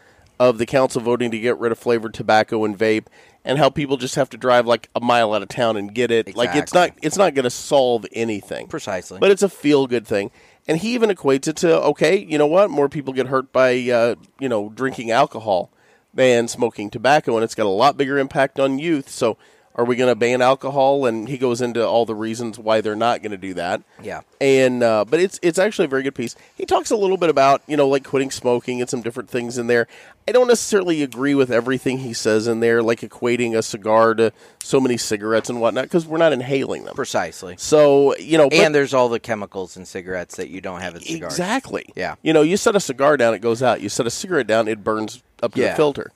[0.41, 3.07] of the council voting to get rid of flavored tobacco and vape,
[3.47, 6.11] and how people just have to drive like a mile out of town and get
[6.11, 6.37] it.
[6.37, 10.07] Like it's not it's not going to solve anything precisely but it's a feel good
[10.07, 10.31] thing.
[10.69, 12.71] And he even equates it to okay, you know what?
[12.71, 15.71] More people get hurt by uh, you know drinking alcohol
[16.13, 19.09] than smoking tobacco, and it's got a lot bigger impact on youth.
[19.09, 19.37] So,
[19.77, 21.07] are we going to ban alcohol?
[21.07, 23.83] And he goes into all the reasons why they're not going to do that.
[24.03, 24.23] Yeah.
[24.41, 26.35] And uh, but it's it's actually a very good piece.
[26.57, 29.59] He talks a little bit about you know like quitting smoking and some different things
[29.59, 29.87] in there.
[30.29, 34.33] I don't necessarily agree with everything he says in there, like equating a cigar to
[34.61, 36.97] so many cigarettes and whatnot, because we're not inhaling them.
[36.97, 37.55] Precisely.
[37.59, 41.03] So you know, and there's all the chemicals in cigarettes that you don't have in
[41.03, 41.33] cigars.
[41.33, 41.87] Exactly.
[41.95, 42.17] Yeah.
[42.23, 43.81] You know, you set a cigar down, it goes out.
[43.81, 45.71] You set a cigarette down, it burns up to Yeah.
[45.71, 46.13] the filter.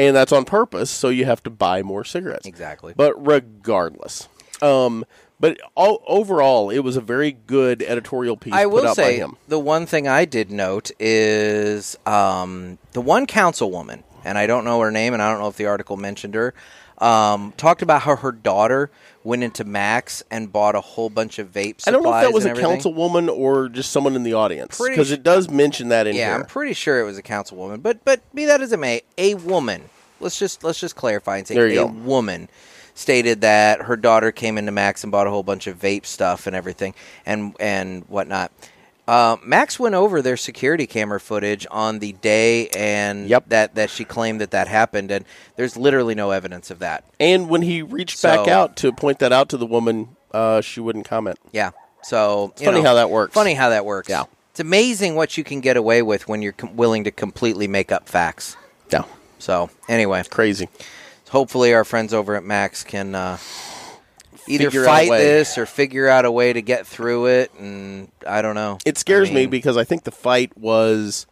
[0.00, 2.46] And that's on purpose, so you have to buy more cigarettes.
[2.46, 2.94] Exactly.
[2.96, 4.28] But regardless,
[4.62, 5.04] um,
[5.38, 9.02] but all, overall, it was a very good editorial piece I put will out by
[9.02, 14.64] say the one thing I did note is um, the one councilwoman, and I don't
[14.64, 16.54] know her name, and I don't know if the article mentioned her.
[17.00, 18.90] Um, talked about how her daughter
[19.24, 21.86] went into Max and bought a whole bunch of vape supplies.
[21.86, 25.10] I don't know if that was a councilwoman or just someone in the audience because
[25.10, 26.34] it does mention that in Yeah, here.
[26.40, 29.34] I'm pretty sure it was a councilwoman, but but be that as it may, a
[29.34, 29.88] woman.
[30.20, 31.92] Let's just let's just clarify and say There you a go.
[31.92, 32.48] woman
[32.94, 36.46] stated that her daughter came into Max and bought a whole bunch of vape stuff
[36.46, 36.94] and everything
[37.24, 38.52] and and whatnot.
[39.10, 43.44] Uh, Max went over their security camera footage on the day and Yep.
[43.48, 45.24] that that she claimed that that happened, and
[45.56, 47.02] there's literally no evidence of that.
[47.18, 50.78] and when he reached back out to point that out to the woman, uh, she
[50.78, 51.38] wouldn't comment.
[51.50, 51.70] Yeah,
[52.04, 53.34] so it's funny how that works.
[53.34, 54.08] Funny how that works.
[54.08, 54.24] Yeah.
[54.52, 57.90] it's amazing what you can get away with when you're com- willing to completely make
[57.90, 58.56] up facts.
[58.92, 59.02] Yeah,
[59.40, 60.68] So anyway, crazy.
[61.30, 63.38] hopefully our friends over at Max can uh,
[64.50, 65.24] either Figure out a fight way.
[65.24, 67.52] this or figure out a way to get through it.
[67.58, 68.78] And I don't know.
[68.84, 71.26] It scares I me because I think the fight was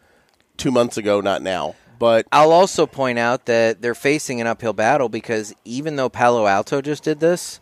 [0.56, 1.74] two months ago, not now.
[1.98, 6.46] But I'll also point out that they're facing an uphill battle because even though Palo
[6.46, 7.60] Alto just did this,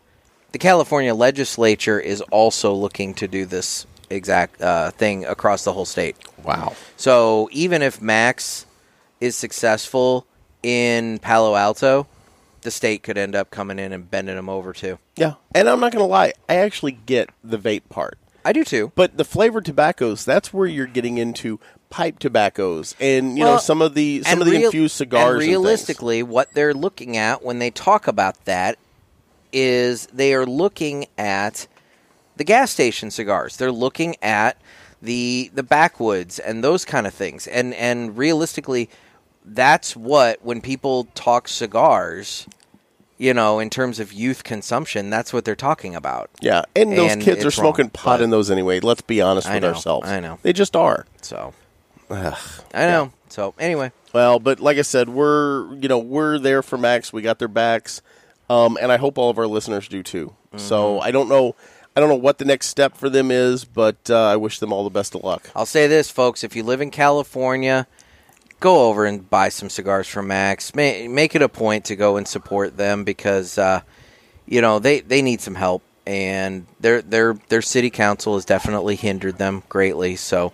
[0.52, 5.86] the California legislature is also looking to do this exact uh, thing across the whole
[5.86, 6.16] state.
[6.44, 8.66] wow, So even if Max
[9.20, 10.26] is successful
[10.62, 12.06] in Palo Alto,
[12.66, 14.98] the state could end up coming in and bending them over too.
[15.16, 15.34] yeah.
[15.54, 18.92] And I'm not going to lie, I actually get the vape part, I do too.
[18.94, 21.58] but the flavored tobaccos—that's where you're getting into
[21.88, 25.34] pipe tobaccos and you know some of the some of the real- infused cigars.
[25.34, 28.78] And and realistically, what they're looking at when they talk about that
[29.52, 31.66] is they are looking at
[32.36, 33.56] the gas station cigars.
[33.56, 34.60] They're looking at
[35.00, 37.46] the the backwoods and those kind of things.
[37.46, 38.90] And and realistically,
[39.46, 42.46] that's what when people talk cigars,
[43.18, 46.28] you know, in terms of youth consumption, that's what they're talking about.
[46.40, 48.80] yeah, and those and kids are it's wrong, smoking pot but- in those anyway.
[48.80, 50.08] Let's be honest I with know, ourselves.
[50.08, 50.38] I know.
[50.42, 51.06] they just are.
[51.22, 51.54] So
[52.10, 52.36] Ugh.
[52.74, 53.12] I know.
[53.28, 57.12] So anyway, Well, but like I said, we're you know we're there for Max.
[57.12, 58.00] We got their backs,
[58.48, 60.34] um, and I hope all of our listeners do too.
[60.48, 60.58] Mm-hmm.
[60.58, 61.54] So I don't know,
[61.96, 64.72] I don't know what the next step for them is, but uh, I wish them
[64.72, 65.50] all the best of luck.
[65.56, 67.86] I'll say this, folks: if you live in California,
[68.60, 70.74] go over and buy some cigars from Max.
[70.74, 73.80] Ma- Make it a point to go and support them because uh,
[74.46, 78.96] you know they, they need some help, and their their their city council has definitely
[78.96, 80.16] hindered them greatly.
[80.16, 80.52] So,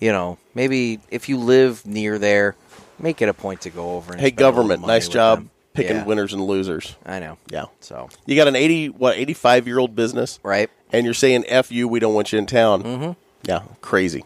[0.00, 2.54] you know, maybe if you live near there,
[2.98, 4.12] make it a point to go over.
[4.12, 5.50] and Hey, government, nice job them.
[5.74, 6.96] picking Yeah, winners and losers.
[7.06, 7.38] I know.
[7.48, 11.14] Yeah, So you got an eighty what eighty five year old business, right, and you're
[11.14, 12.82] saying "f you," we don't want you in town.
[12.82, 13.12] Mm-hmm.
[13.44, 14.24] Yeah, crazy.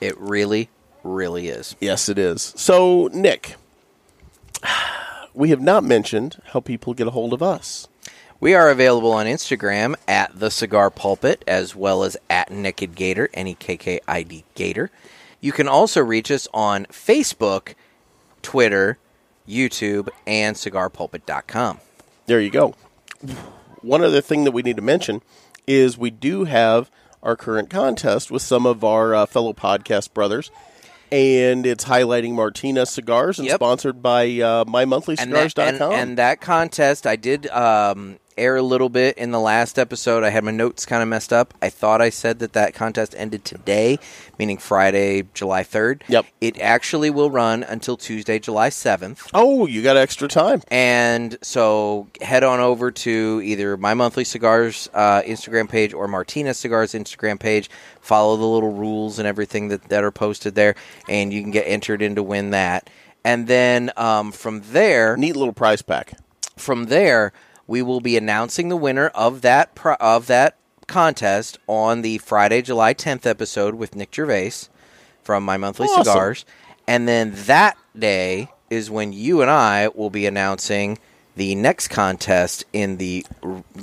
[0.00, 0.68] it really,
[1.04, 1.76] really is.
[1.80, 2.54] Yes, it is.
[2.56, 3.56] So, Nick,
[5.34, 7.86] we have not mentioned how people get a hold of us.
[8.40, 13.30] We are available on Instagram at the Cigar Pulpit as well as at Nekkid Gator,
[13.32, 14.90] N E K K I D Gator.
[15.40, 17.74] You can also reach us on Facebook,
[18.42, 18.98] Twitter,
[19.48, 21.80] YouTube, and cigarpulpit.com.
[22.26, 22.74] There you go.
[23.82, 25.22] One other thing that we need to mention
[25.66, 26.90] is we do have
[27.22, 30.50] our current contest with some of our uh, fellow podcast brothers,
[31.12, 33.56] and it's highlighting Martinez cigars and Yep.
[33.56, 35.92] sponsored by uh, And that, MyMonthlyCigars.com.
[35.92, 40.24] and, and that contest, I did um, air a little bit in the last episode.
[40.24, 41.54] I had my notes kind of messed up.
[41.62, 43.98] I thought I said that that contest ended today,
[44.38, 46.02] meaning Friday, July 3rd.
[46.08, 46.26] Yep.
[46.40, 49.30] It actually will run until Tuesday, July 7th.
[49.34, 50.62] oh, you got extra time.
[50.68, 56.58] And so head on over to either My Monthly Cigars uh, Instagram page or Martinez
[56.58, 57.70] Cigars Instagram page.
[58.00, 60.74] Follow the little rules and everything that, that are posted there,
[61.08, 62.90] and you can get entered in to win that.
[63.24, 66.12] And then um, from there, Neat little prize pack.
[66.58, 67.32] from there,
[67.66, 70.56] we will be announcing the winner of that pro- of that
[70.86, 74.52] contest on the Friday, July 10th episode with Nick Gervais
[75.22, 76.04] from My Monthly Awesome.
[76.04, 76.44] Cigars.
[76.86, 80.98] And then that day is when you and I will be announcing
[81.36, 83.24] the next contest in the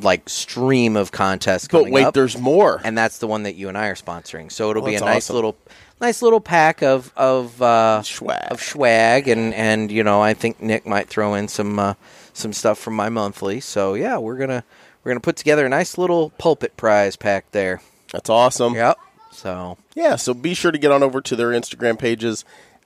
[0.02, 2.80] like stream of contests But wait, up, there's more.
[2.84, 4.52] and that's the one that you and I are sponsoring.
[4.52, 5.36] So it'll Oh, be a nice awesome.
[5.36, 5.58] little,
[6.00, 8.48] nice little pack of of uh, Swag.
[8.52, 11.96] of swag, and and you know I think Nick might throw in some uh,
[12.38, 13.60] some stuff from my monthly.
[13.60, 14.64] So yeah, we're gonna
[15.04, 17.82] we're gonna put together a nice little pulpit prize pack there.
[18.12, 18.76] That's awesome.
[18.76, 18.98] Yep.
[19.32, 22.44] So Yeah, so be sure to get on over to their Instagram pages,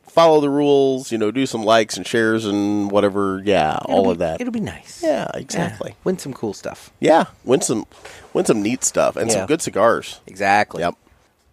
[0.07, 3.41] follow the rules, you know, do some likes and shares and whatever.
[3.43, 4.41] Yeah, all it'll of be- that.
[4.41, 5.01] It'll be nice.
[5.03, 5.91] Yeah, exactly.
[5.91, 6.91] Yeah, win some cool stuff.
[6.99, 7.85] Yeah, win some,
[8.33, 9.37] win some neat stuff and Yeah.
[9.37, 10.19] some good cigars.
[10.27, 10.81] Exactly.
[10.83, 10.95] Yep.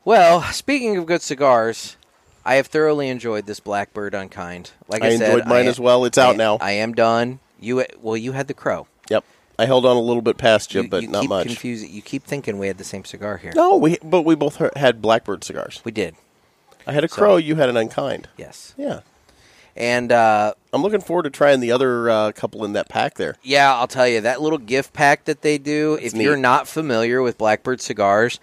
[0.05, 1.97] Well, speaking of good cigars,
[2.45, 4.73] I have thoroughly enjoyed this Blackbird Unkind.
[4.89, 6.05] Like I, I said, enjoyed mine I- as well.
[6.05, 6.59] It's out I- now.
[6.61, 7.39] I am done.
[7.63, 8.87] You well, you had the crow.
[9.11, 9.25] Yep.
[9.59, 11.47] I held on a little bit past you, you, but you not keep much.
[11.47, 11.91] Confusing.
[11.91, 13.53] You keep thinking we had the same cigar here.
[13.55, 15.81] No, we but we both had Blackbird cigars.
[15.85, 16.17] We did.
[16.87, 17.37] I had a crow.
[17.37, 18.29] you had an unkind.
[18.37, 18.75] Yes.
[18.77, 19.01] Yeah.
[19.75, 23.37] And uh, I'm looking forward to trying the other uh, couple in that pack there.
[23.43, 25.97] yeah, I'll tell you that little gift pack that they do.
[25.97, 28.39] That's if you're not familiar with Blackbird cigars,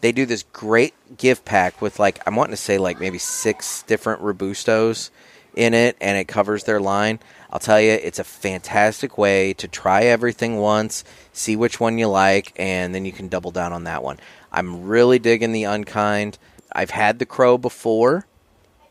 [0.00, 3.82] they do this great gift pack with like I'm wanting to say like maybe six
[3.84, 5.10] different robustos
[5.54, 7.20] in it, and it covers their line.
[7.52, 12.08] I'll tell you, it's a fantastic way to try everything once, see which one you
[12.08, 14.18] like, and then you can double down on that one.
[14.50, 16.38] I'm really digging the Unkind.
[16.72, 18.26] I've had the Crow before,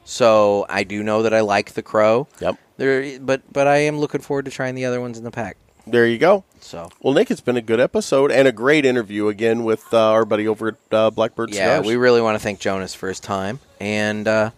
[0.05, 2.27] so I do know that I like the Crow.
[2.39, 2.57] Yep.
[2.77, 5.57] There, but but I am looking forward to trying the other ones in the pack.
[5.87, 6.43] There you go.
[6.59, 10.11] So Well, Nick, it's been a good episode and a great interview again with uh,
[10.11, 11.87] our buddy over at uh, Blackbird yeah, Cigars.
[11.87, 14.51] we really want to thank Jonas for his time, and uh,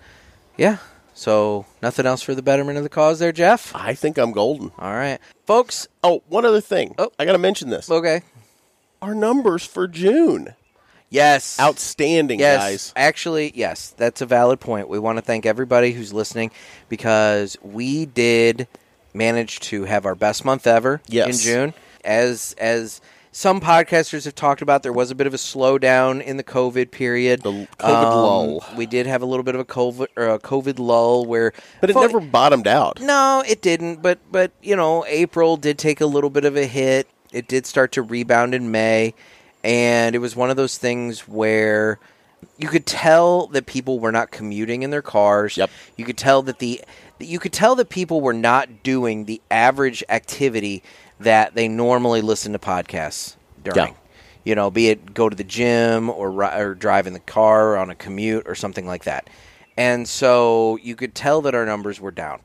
[0.57, 0.77] yeah.
[1.13, 3.75] So nothing else for the betterment of the cause, there, Jeff.
[3.75, 4.71] I think I'm golden.
[4.79, 5.87] All right, folks.
[6.03, 6.95] Oh, one other thing.
[6.97, 7.11] Oh.
[7.19, 7.89] I got to mention this.
[7.91, 8.21] Okay.
[9.01, 10.55] Our numbers for June.
[11.09, 11.59] Yes.
[11.59, 12.93] Outstanding, Yes, guys.
[12.95, 14.89] actually, yes, that's a valid point.
[14.89, 16.49] We want to thank everybody who's listening
[16.89, 18.67] because we did
[19.13, 21.27] manage to have our best month ever Yes.
[21.45, 21.73] in June.
[22.03, 22.99] As as
[23.35, 26.91] some podcasters have talked about, there was a bit of a slowdown in the COVID
[26.91, 27.45] period.
[27.45, 28.65] Um, The COVID lull.
[28.77, 31.89] We did have a little bit of a COVID, or a COVID lull where, But
[31.89, 33.01] it fo- never bottomed out.
[33.01, 34.01] no, it didn't.
[34.01, 37.07] But but you know, April did take a little bit of a hit.
[37.31, 39.15] It did start to rebound in May,
[39.63, 41.97] and it was one of those things where
[42.59, 45.57] you could tell that people were not commuting in their cars.
[45.57, 45.71] Yep.
[45.97, 46.81] You could tell that the
[47.19, 50.83] you could tell that people were not doing the average activity
[51.19, 53.93] that they normally listen to podcasts during.
[53.93, 53.93] Yeah.
[54.43, 57.89] You know, be it go to the gym or or drive in the car on
[57.89, 59.29] a commute or something like that.
[59.77, 62.41] And so you could tell that our numbers were down.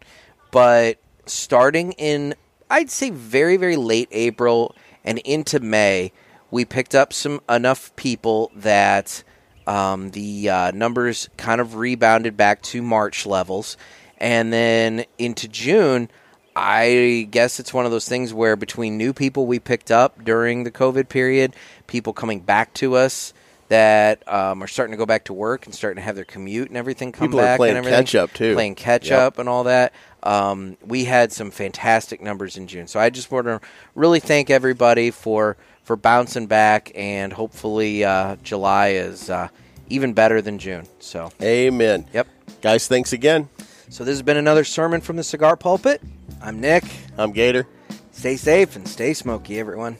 [0.50, 2.34] But starting in
[2.70, 6.12] I'd say very very late April and into May,
[6.50, 9.24] we picked up some enough people that
[9.66, 13.76] um, the uh, numbers kind of rebounded back to March levels,
[14.18, 16.10] and then into June.
[16.58, 20.64] I guess it's one of those things where between new people we picked up during
[20.64, 21.54] the COVID period,
[21.86, 23.32] people coming back to us
[23.68, 26.68] that um, are starting to go back to work and starting to have their commute
[26.68, 28.54] and everything come People are back playing and everything, catch up, too.
[28.54, 29.18] playing catch Yep.
[29.18, 29.92] up and all that.
[30.22, 33.60] Um, we had some fantastic numbers in June, so I just want to
[33.94, 39.48] really thank everybody for for bouncing back, and hopefully uh, July is uh,
[39.88, 40.86] even better than June.
[40.98, 42.06] So, Amen.
[42.12, 42.26] yep.
[42.60, 43.48] Guys, thanks again.
[43.88, 46.02] So this has been another sermon from the Cigar Pulpit.
[46.40, 46.84] I'm Nick.
[47.16, 47.66] I'm Gator.
[48.12, 49.98] Stay safe and stay smoky, everyone.